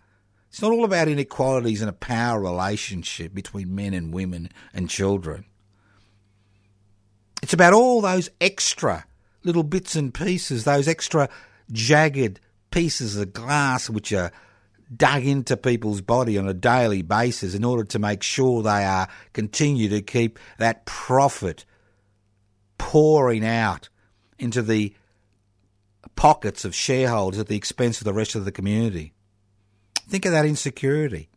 [0.49, 5.45] It's not all about inequalities in a power relationship between men and women and children.
[7.43, 9.05] It's about all those extra
[9.43, 11.27] little bits and pieces, those extra
[11.69, 14.31] jagged pieces of glass which are
[14.95, 19.07] dug into people's body on a daily basis in order to make sure they are
[19.33, 21.65] continue to keep that profit
[22.77, 23.89] pouring out
[24.37, 24.93] into the
[26.15, 29.13] pockets of shareholders at the expense of the rest of the community.
[30.09, 31.29] Think of that insecurity.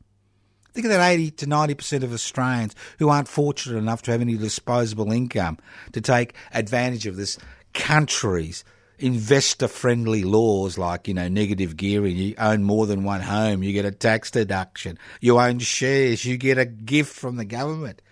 [0.72, 4.36] Think of that 80 to 90% of Australians who aren't fortunate enough to have any
[4.36, 5.58] disposable income
[5.92, 7.38] to take advantage of this
[7.72, 8.64] country's
[8.98, 12.16] investor friendly laws like, you know, negative gearing.
[12.16, 14.98] You own more than one home, you get a tax deduction.
[15.20, 18.02] You own shares, you get a gift from the government.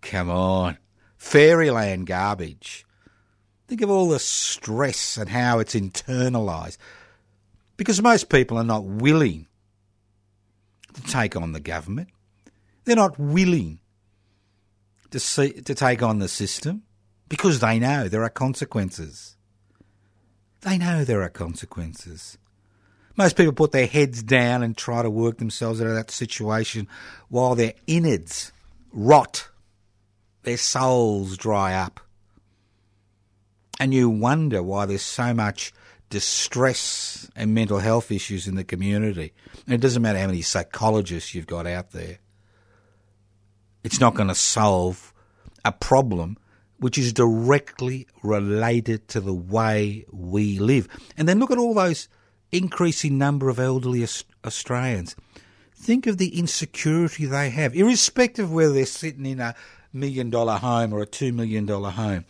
[0.00, 0.78] Come on.
[1.16, 2.84] Fairyland garbage.
[3.66, 6.76] Think of all the stress and how it's internalised.
[7.76, 9.46] Because most people are not willing
[10.92, 12.08] to take on the government.
[12.84, 13.80] They're not willing
[15.10, 16.82] to see, to take on the system
[17.28, 19.36] because they know there are consequences.
[20.64, 22.38] They know there are consequences.
[23.16, 26.88] Most people put their heads down and try to work themselves out of that situation
[27.28, 28.50] while their innards
[28.90, 29.48] rot,
[30.42, 32.00] their souls dry up.
[33.78, 35.72] And you wonder why there's so much
[36.08, 39.34] distress and mental health issues in the community.
[39.66, 42.18] And it doesn't matter how many psychologists you've got out there,
[43.82, 45.12] it's not going to solve
[45.64, 46.38] a problem
[46.84, 50.86] which is directly related to the way we live.
[51.16, 52.08] And then look at all those
[52.52, 54.06] increasing number of elderly
[54.44, 55.16] Australians.
[55.74, 59.54] Think of the insecurity they have, irrespective of whether they're sitting in a
[59.94, 62.26] million dollar home or a two million dollar home.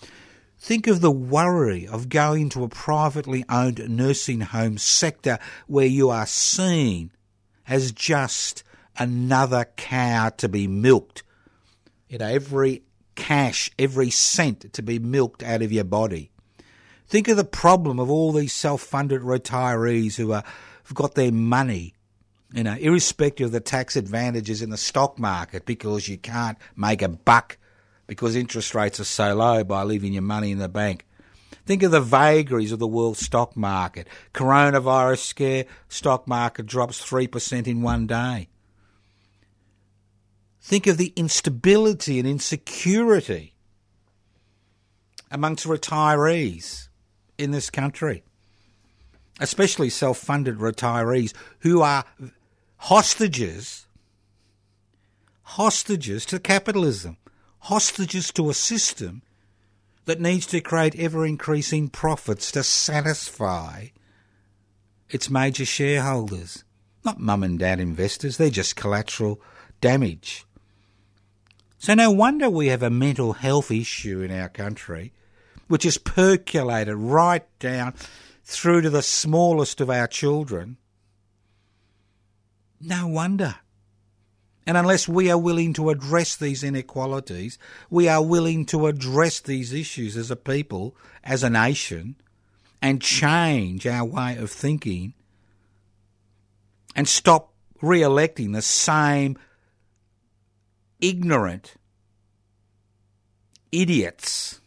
[0.56, 6.10] Think of the worry of going to a privately owned nursing home sector where you
[6.10, 7.10] are seen
[7.66, 8.62] as just
[8.96, 11.24] another cow to be milked.
[12.08, 12.84] You know, every
[13.14, 16.30] cash, every cent to be milked out of your body.
[17.06, 20.44] Think of the problem of all these self-funded retirees who are,
[20.84, 21.94] have got their money,
[22.52, 27.02] you know, irrespective of the tax advantages in the stock market because you can't make
[27.02, 27.58] a buck
[28.06, 31.06] because interest rates are so low by leaving your money in the bank.
[31.66, 34.06] Think of the vagaries of the world stock market.
[34.34, 38.48] Coronavirus scare, stock market drops 3% in one day.
[40.64, 43.52] Think of the instability and insecurity
[45.30, 46.88] amongst retirees
[47.36, 48.24] in this country,
[49.38, 52.06] especially self funded retirees who are
[52.78, 53.86] hostages,
[55.42, 57.18] hostages to capitalism,
[57.58, 59.20] hostages to a system
[60.06, 63.88] that needs to create ever increasing profits to satisfy
[65.10, 66.64] its major shareholders.
[67.04, 69.42] Not mum and dad investors, they're just collateral
[69.82, 70.46] damage.
[71.84, 75.12] So, no wonder we have a mental health issue in our country
[75.68, 77.92] which is percolated right down
[78.42, 80.78] through to the smallest of our children.
[82.80, 83.56] No wonder.
[84.66, 87.58] And unless we are willing to address these inequalities,
[87.90, 92.16] we are willing to address these issues as a people, as a nation,
[92.80, 95.12] and change our way of thinking
[96.96, 99.36] and stop re electing the same
[101.04, 101.74] ignorant
[103.70, 104.60] idiots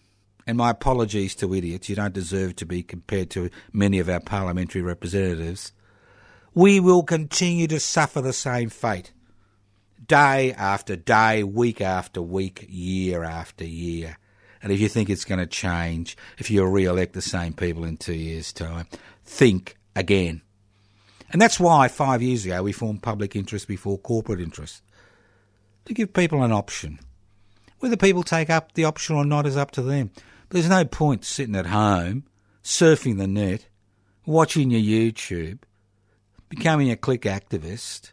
[0.45, 4.19] and my apologies to idiots, you don't deserve to be compared to many of our
[4.19, 5.73] parliamentary representatives,
[6.53, 9.11] we will continue to suffer the same fate
[10.05, 14.17] day after day, week after week, year after year.
[14.61, 17.83] And if you think it's going to change, if you re elect the same people
[17.83, 18.87] in two years' time,
[19.25, 20.43] think again.
[21.31, 24.81] And that's why five years ago we formed public interest before corporate interest
[25.87, 26.99] to give people an option.
[27.79, 30.11] Whether people take up the option or not is up to them.
[30.49, 32.25] There's no point sitting at home,
[32.63, 33.67] surfing the net,
[34.25, 35.59] watching your YouTube,
[36.49, 38.11] becoming a click activist.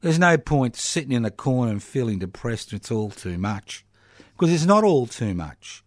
[0.00, 3.84] There's no point sitting in a corner and feeling depressed it's all too much.
[4.32, 5.82] Because it's not all too much.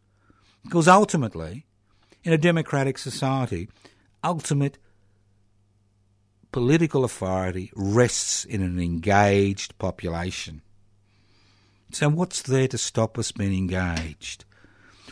[0.63, 1.65] Because ultimately,
[2.23, 3.69] in a democratic society,
[4.23, 4.77] ultimate
[6.51, 10.61] political authority rests in an engaged population.
[11.91, 14.45] So, what's there to stop us being engaged?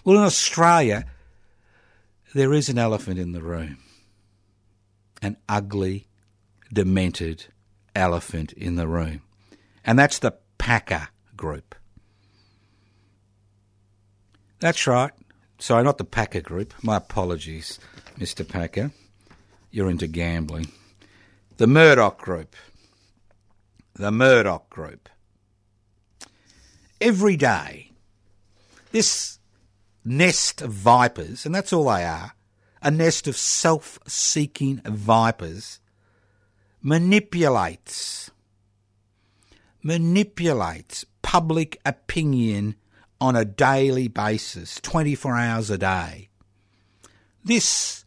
[0.03, 1.05] Well, in Australia,
[2.33, 3.77] there is an elephant in the room.
[5.21, 6.07] An ugly,
[6.71, 7.45] demented
[7.95, 9.21] elephant in the room.
[9.83, 11.75] And that's the Packer group.
[14.59, 15.11] That's right.
[15.59, 16.73] Sorry, not the Packer group.
[16.83, 17.79] My apologies,
[18.19, 18.47] Mr.
[18.47, 18.91] Packer.
[19.71, 20.67] You're into gambling.
[21.57, 22.55] The Murdoch group.
[23.93, 25.09] The Murdoch group.
[27.05, 27.91] Every day,
[28.91, 29.37] this
[30.03, 32.33] nest of vipers, and that's all they are
[32.81, 35.79] a nest of self seeking vipers,
[36.81, 38.31] manipulates,
[39.83, 42.73] manipulates public opinion
[43.21, 46.29] on a daily basis, 24 hours a day.
[47.43, 48.03] This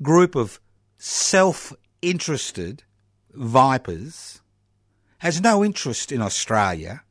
[0.00, 0.60] group of
[0.98, 2.84] self interested
[3.32, 4.40] vipers
[5.18, 7.02] has no interest in Australia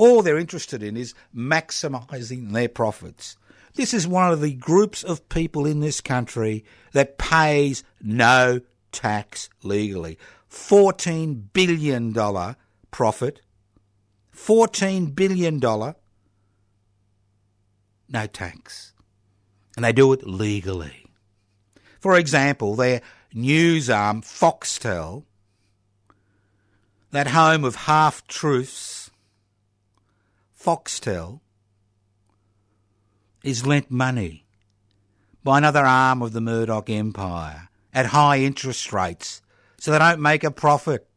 [0.00, 3.36] all they're interested in is maximising their profits.
[3.74, 9.50] This is one of the groups of people in this country that pays no tax
[9.62, 10.18] legally.
[10.50, 12.56] $14 billion
[12.90, 13.42] profit.
[14.34, 15.60] $14 billion.
[18.08, 18.94] No tax.
[19.76, 21.04] And they do it legally.
[22.00, 23.02] For example, their
[23.34, 25.24] news arm, Foxtel,
[27.10, 28.99] that home of half truths
[30.62, 31.40] Foxtel
[33.42, 34.44] is lent money
[35.42, 39.40] by another arm of the Murdoch empire at high interest rates
[39.78, 41.08] so they don't make a profit.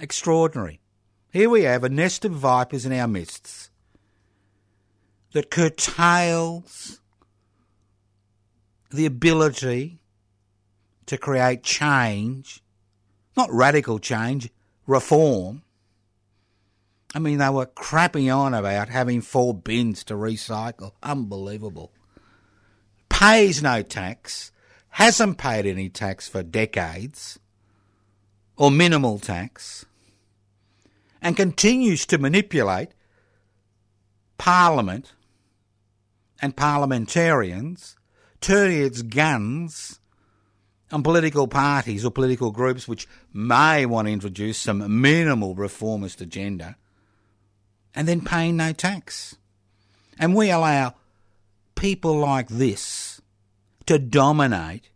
[0.00, 0.80] Extraordinary.
[1.30, 3.70] Here we have a nest of vipers in our midst
[5.32, 7.00] that curtails
[8.90, 9.98] the ability
[11.04, 12.62] to create change,
[13.36, 14.48] not radical change,
[14.86, 15.62] reform,
[17.18, 20.92] I mean, they were crapping on about having four bins to recycle.
[21.02, 21.90] Unbelievable.
[23.08, 24.52] Pays no tax,
[24.90, 27.40] hasn't paid any tax for decades,
[28.56, 29.84] or minimal tax,
[31.20, 32.90] and continues to manipulate
[34.38, 35.12] Parliament
[36.40, 37.96] and parliamentarians,
[38.40, 39.98] turning its guns
[40.92, 46.76] on political parties or political groups which may want to introduce some minimal reformist agenda
[47.94, 49.36] and then paying no tax.
[50.18, 50.94] And we allow
[51.74, 53.20] people like this
[53.86, 54.90] to dominate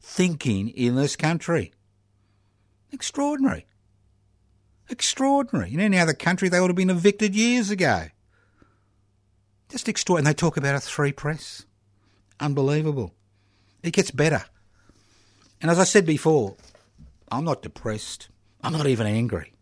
[0.00, 1.72] thinking in this country.
[2.92, 3.66] Extraordinary.
[4.88, 5.72] Extraordinary.
[5.72, 8.06] In any other country, they would have been evicted years ago.
[9.68, 10.28] Just extraordinary.
[10.28, 11.64] And they talk about a three press.
[12.40, 13.14] Unbelievable.
[13.82, 14.44] It gets better.
[15.60, 16.56] And as I said before,
[17.30, 18.28] I'm not depressed.
[18.62, 19.52] I'm not even angry.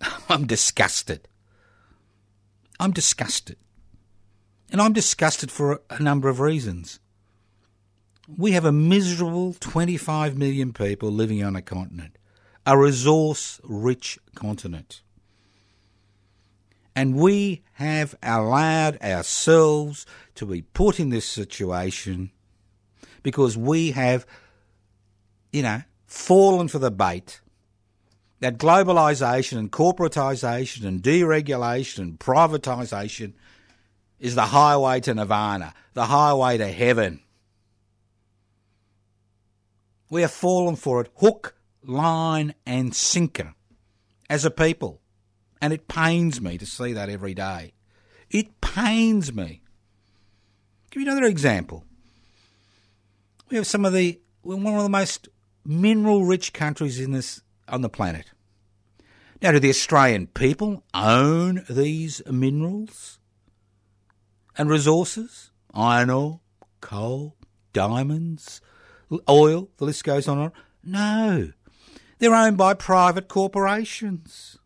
[0.28, 1.28] I'm disgusted.
[2.78, 3.56] I'm disgusted.
[4.70, 6.98] And I'm disgusted for a number of reasons.
[8.36, 12.18] We have a miserable 25 million people living on a continent,
[12.66, 15.02] a resource rich continent.
[16.96, 22.32] And we have allowed ourselves to be put in this situation
[23.22, 24.26] because we have,
[25.52, 27.40] you know, fallen for the bait
[28.46, 33.32] that globalisation and corporatisation and deregulation and privatisation
[34.20, 37.18] is the highway to nirvana, the highway to heaven.
[40.10, 43.54] We have fallen for it hook, line, and sinker
[44.30, 45.00] as a people.
[45.60, 47.72] And it pains me to see that every day.
[48.30, 49.62] It pains me.
[50.92, 51.84] Give you another example.
[53.50, 55.28] We have some of the, we're one of the most
[55.64, 58.26] mineral rich countries in this on the planet.
[59.42, 63.18] Now, do the Australian people own these minerals
[64.56, 65.50] and resources?
[65.74, 66.40] Iron ore,
[66.80, 67.36] coal,
[67.74, 68.62] diamonds,
[69.28, 70.52] oil, the list goes on and on.
[70.82, 71.52] No.
[72.18, 74.58] They're owned by private corporations.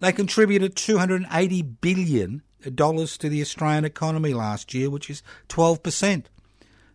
[0.00, 6.24] They contributed $280 billion to the Australian economy last year, which is 12%,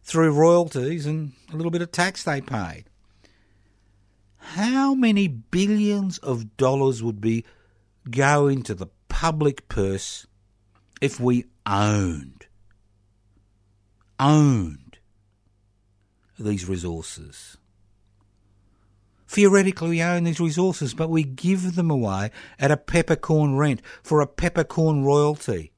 [0.04, 2.86] through royalties and a little bit of tax they paid.
[4.46, 7.46] How many billions of dollars would be
[8.10, 10.28] go into the public purse
[11.02, 12.46] if we owned
[14.20, 14.98] owned
[16.38, 17.58] these resources.
[19.28, 24.22] Theoretically, we own these resources, but we give them away at a peppercorn rent for
[24.22, 25.72] a peppercorn royalty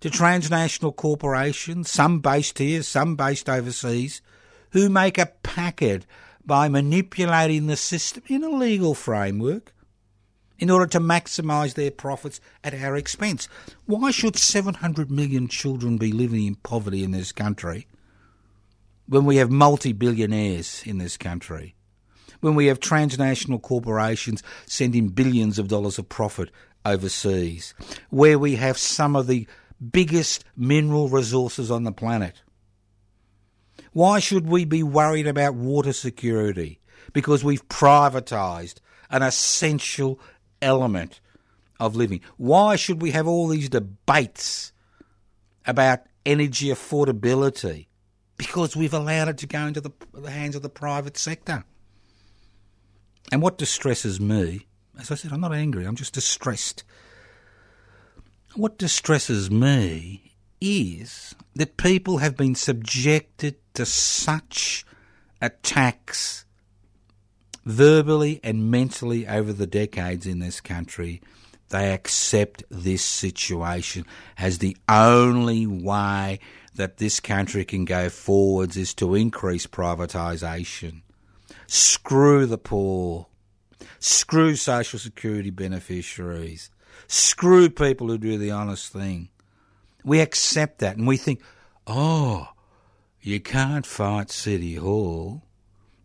[0.00, 4.22] to transnational corporations, some based here, some based overseas,
[4.70, 6.06] who make a packet
[6.46, 9.72] by manipulating the system in a legal framework
[10.58, 13.48] in order to maximise their profits at our expense.
[13.86, 17.86] Why should 700 million children be living in poverty in this country
[19.06, 21.74] when we have multi billionaires in this country?
[22.40, 26.50] When we have transnational corporations sending billions of dollars of profit
[26.84, 27.74] overseas?
[28.10, 29.46] Where we have some of the
[29.92, 32.42] biggest mineral resources on the planet?
[33.94, 36.80] Why should we be worried about water security?
[37.12, 40.18] Because we've privatised an essential
[40.60, 41.20] element
[41.78, 42.20] of living.
[42.36, 44.72] Why should we have all these debates
[45.64, 47.86] about energy affordability?
[48.36, 51.64] Because we've allowed it to go into the, the hands of the private sector.
[53.30, 54.66] And what distresses me,
[54.98, 56.82] as I said, I'm not angry, I'm just distressed.
[58.56, 64.84] What distresses me is that people have been subjected to such
[65.40, 66.44] attacks
[67.64, 71.20] verbally and mentally over the decades in this country,
[71.70, 74.04] they accept this situation
[74.38, 76.38] as the only way
[76.74, 81.02] that this country can go forwards is to increase privatisation.
[81.66, 83.26] Screw the poor.
[83.98, 86.70] Screw social security beneficiaries.
[87.06, 89.28] Screw people who do the honest thing.
[90.04, 91.40] We accept that and we think,
[91.86, 92.48] oh,
[93.20, 95.42] you can't fight City Hall.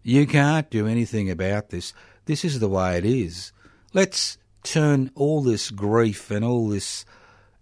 [0.03, 1.93] You can't do anything about this.
[2.25, 3.51] This is the way it is.
[3.93, 7.05] Let's turn all this grief and all this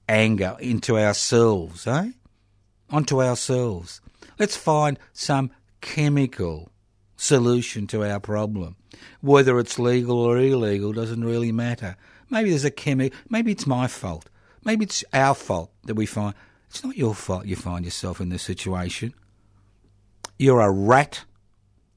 [0.08, 2.12] anger into ourselves, eh?
[2.90, 4.02] Onto ourselves.
[4.38, 6.70] Let's find some chemical
[7.16, 8.76] solution to our problem.
[9.22, 11.98] Whether it's legal or illegal doesn't really matter.
[12.30, 14.30] Maybe there's a chemical, maybe it's my fault.
[14.64, 16.34] Maybe it's our fault that we find.
[16.70, 19.14] It's not your fault you find yourself in this situation.
[20.38, 21.24] You're a rat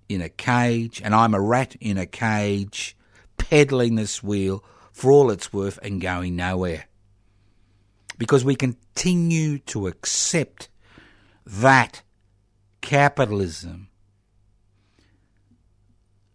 [0.09, 2.97] in a cage, and I'm a rat in a cage,
[3.37, 6.87] peddling this wheel for all it's worth and going nowhere.
[8.19, 10.69] Because we continue to accept
[11.47, 12.03] that
[12.81, 13.89] capitalism,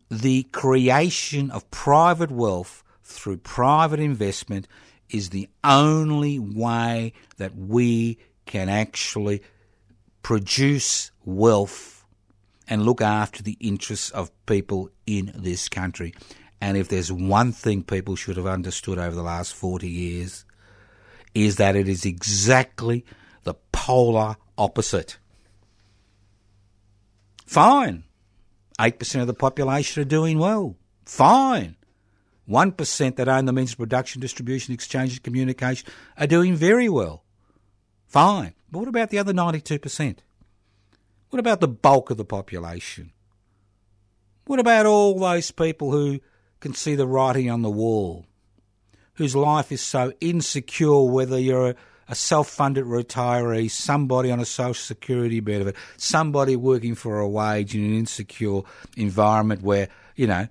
[0.10, 4.68] the creation of private wealth through private investment,
[5.16, 9.42] is the only way that we can actually
[10.22, 12.04] produce wealth
[12.68, 16.14] and look after the interests of people in this country.
[16.60, 20.44] And if there's one thing people should have understood over the last 40 years,
[21.34, 23.06] is that it is exactly
[23.44, 25.18] the polar opposite.
[27.46, 28.04] Fine.
[28.80, 30.76] 8% of the population are doing well.
[31.06, 31.78] Fine.
[32.50, 35.88] 1% that own the means of production, distribution, exchange, and communication
[36.18, 37.24] are doing very well.
[38.08, 38.54] Fine.
[38.72, 40.18] But what about the other 92%?
[41.30, 43.12] What about the bulk of the population?
[44.46, 46.20] What about all those people who
[46.60, 48.26] can see the writing on the wall?
[49.16, 51.76] Whose life is so insecure, whether you're a,
[52.08, 57.74] a self funded retiree, somebody on a social security benefit, somebody working for a wage
[57.74, 58.62] in an insecure
[58.96, 60.48] environment where, you know,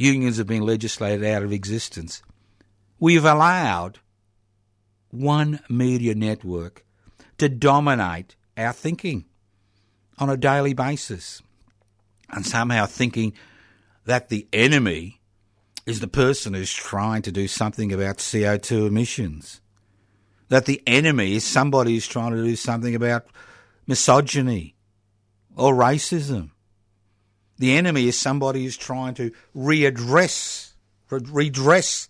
[0.00, 2.22] unions have been legislated out of existence.
[2.98, 3.98] We've allowed
[5.10, 6.84] one media network
[7.38, 9.26] to dominate our thinking
[10.18, 11.42] on a daily basis
[12.30, 13.32] and somehow thinking
[14.04, 15.20] that the enemy
[15.86, 19.60] is the person who's trying to do something about CO2 emissions.
[20.48, 23.26] That the enemy is somebody who's trying to do something about
[23.86, 24.76] misogyny
[25.56, 26.50] or racism.
[27.60, 30.72] The enemy is somebody who's trying to readdress,
[31.10, 32.08] redress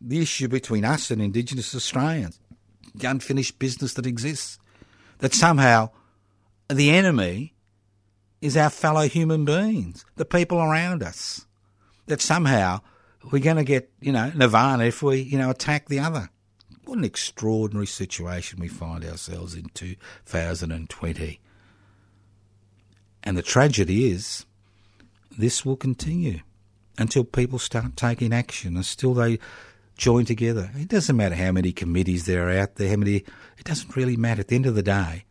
[0.00, 2.38] the issue between us and Indigenous Australians,
[2.94, 4.60] the unfinished business that exists.
[5.18, 5.90] That somehow
[6.68, 7.54] the enemy
[8.40, 11.46] is our fellow human beings, the people around us.
[12.06, 12.78] That somehow
[13.32, 16.30] we're going to get, you know, nirvana if we, you know, attack the other.
[16.84, 21.40] What an extraordinary situation we find ourselves in 2020.
[23.24, 24.46] And the tragedy is,
[25.36, 26.40] this will continue
[26.98, 29.38] until people start taking action, until they
[29.96, 30.70] join together.
[30.74, 34.16] It doesn't matter how many committees there are out there, how many, it doesn't really
[34.16, 34.40] matter.
[34.40, 35.24] At the end of the day,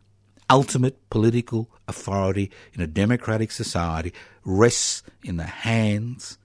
[0.48, 4.12] ultimate political authority in a democratic society
[4.44, 6.38] rests in the hands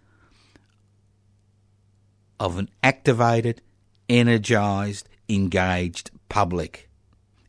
[2.39, 3.61] of an activated,
[4.09, 6.89] energised, engaged public.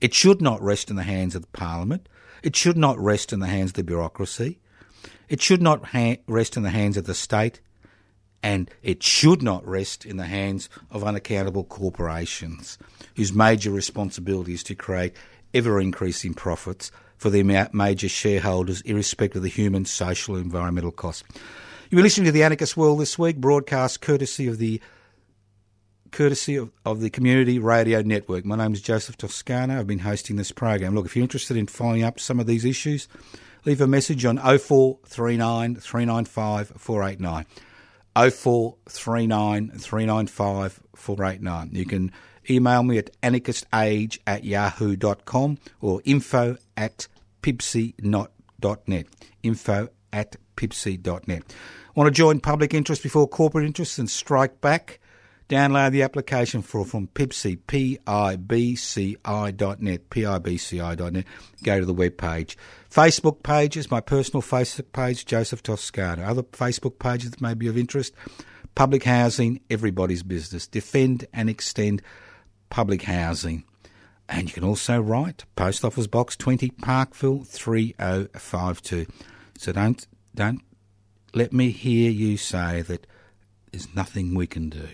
[0.01, 2.09] It should not rest in the hands of the parliament.
[2.43, 4.59] It should not rest in the hands of the bureaucracy.
[5.33, 7.63] It should not ha- rest in the hands of the state.
[8.43, 12.77] And it should not rest in the hands of unaccountable corporations
[13.17, 15.15] whose major responsibility is to create
[15.55, 21.25] ever increasing profits for their major shareholders, irrespective of the human, social, and environmental costs.
[21.85, 24.83] You've been listening to the Anarchist World this week, broadcast courtesy of the
[26.11, 28.45] courtesy of, of the Community Radio Network.
[28.45, 29.79] My name is Joseph Toscano.
[29.79, 30.95] I've been hosting this program.
[30.95, 33.09] Look, if you're interested in following up some of these issues,
[33.65, 37.47] leave a message on 0439 395 489.
[38.15, 41.71] 0439 395 489.
[41.73, 42.13] You can
[42.51, 47.09] email me at anarchistage at yahoo.com or info at
[47.43, 49.07] pibci.net.
[49.43, 51.55] Info at pibci.net.
[51.95, 54.99] Want to join public interest before corporate interests and strike back?
[55.53, 58.01] Download the application for from Pibci, P-I-B-C-I.net,
[60.09, 61.25] P-I-B-C-I.net.
[61.63, 62.57] Go to the web page.
[62.91, 66.23] Facebook pages, my personal Facebook page, Joseph Toscano.
[66.23, 68.15] Other Facebook pages that may be of interest,
[68.75, 70.67] public housing, everybody's business.
[70.67, 72.01] Defend and extend
[72.71, 73.65] public housing.
[74.31, 79.05] And you can also write Post Office Box 20 Parkville 3052.
[79.59, 80.63] So don't don't
[81.35, 83.07] let me hear you say that
[83.71, 84.89] there's nothing we can do.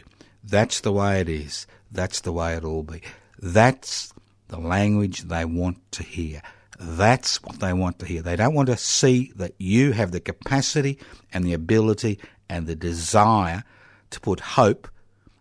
[0.48, 1.66] That's the way it is.
[1.90, 3.02] That's the way it'll be.
[3.38, 4.12] That's
[4.48, 6.42] the language they want to hear.
[6.80, 8.22] That's what they want to hear.
[8.22, 10.98] They don't want to see that you have the capacity
[11.32, 12.18] and the ability
[12.48, 13.64] and the desire
[14.10, 14.88] to put hope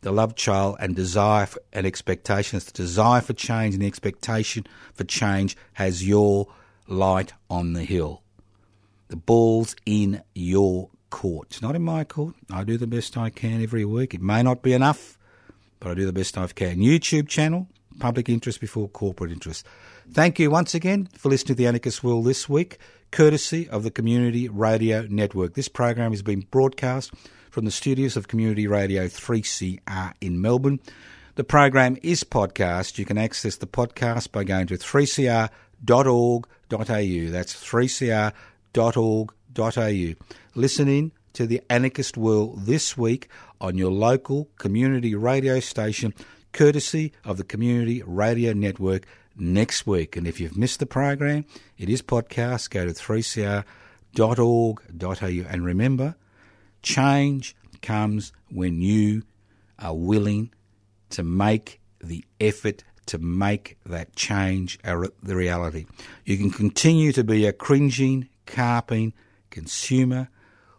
[0.01, 2.57] the love child and desire for, and expectation.
[2.57, 6.47] It's the desire for change and the expectation for change has your
[6.87, 8.23] light on the hill.
[9.07, 11.47] The ball's in your court.
[11.51, 12.35] It's not in my court.
[12.51, 14.13] I do the best I can every week.
[14.13, 15.17] It may not be enough,
[15.79, 16.77] but I do the best I can.
[16.77, 17.67] YouTube channel,
[17.99, 19.65] public interest before corporate interest.
[20.11, 22.77] Thank you once again for listening to the Anarchist World this week,
[23.11, 25.53] courtesy of the Community Radio Network.
[25.53, 27.13] This program has been broadcast
[27.49, 30.79] from the studios of Community Radio 3CR in Melbourne.
[31.35, 32.97] The program is podcast.
[32.97, 35.51] You can access the podcast by going to 3cr.org.au.
[37.31, 39.36] That's 3cr.org.au.
[40.55, 43.29] Listen in to the Anarchist World this week
[43.59, 46.13] on your local community radio station,
[46.51, 49.05] courtesy of the Community Radio Network
[49.35, 50.15] next week.
[50.15, 51.45] And if you've missed the program,
[51.77, 52.69] it is podcast.
[52.69, 53.65] Go to 3cr.org.au.
[55.49, 56.15] And remember,
[56.81, 59.23] Change comes when you
[59.79, 60.51] are willing
[61.09, 65.85] to make the effort to make that change a, the reality.
[66.25, 69.13] You can continue to be a cringing, carping
[69.57, 70.29] consumer,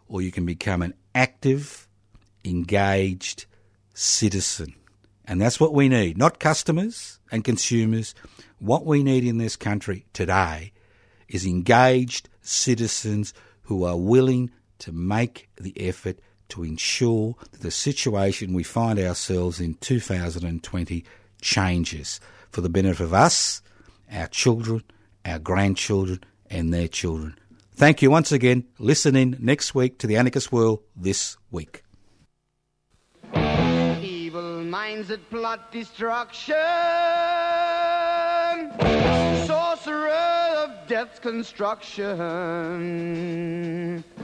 [0.07, 1.87] or you can become an active,
[2.45, 3.45] engaged
[3.93, 4.73] citizen.
[5.25, 8.15] And that's what we need, not customers and consumers.
[8.59, 10.71] What we need in this country today
[11.27, 14.49] is engaged citizens who are willing
[14.79, 21.03] to make the effort to ensure that the situation we find ourselves in 2020
[21.41, 23.61] changes for the benefit of us,
[24.09, 24.83] our children,
[25.25, 27.37] our grandchildren, and their children.
[27.79, 28.65] Thank you once again.
[28.77, 31.83] Listen in next week to the Anarchist World this week.
[33.33, 36.55] Evil minds that plot destruction.
[39.47, 40.11] Sorcerer
[40.57, 42.03] of death's construction.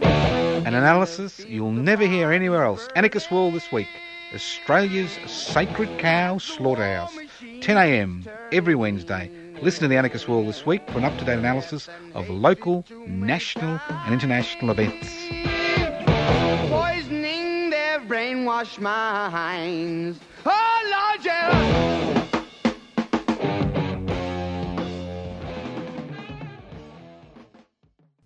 [0.02, 2.90] An analysis you'll never hear anywhere else.
[2.98, 3.88] Anarchist World this week.
[4.34, 7.16] Australia's sacred cow slaughterhouse.
[7.62, 9.32] 10am every Wednesday.
[9.62, 12.86] Listen to the Anarchist World this week for an up to date analysis of local,
[13.08, 15.08] national, and international events.
[16.70, 20.20] Poisoning their brainwashed minds.
[20.46, 22.26] Oh, Lord, yeah.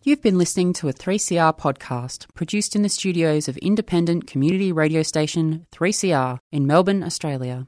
[0.02, 5.04] You've been listening to a 3CR podcast produced in the studios of independent community radio
[5.04, 7.68] station 3CR in Melbourne, Australia.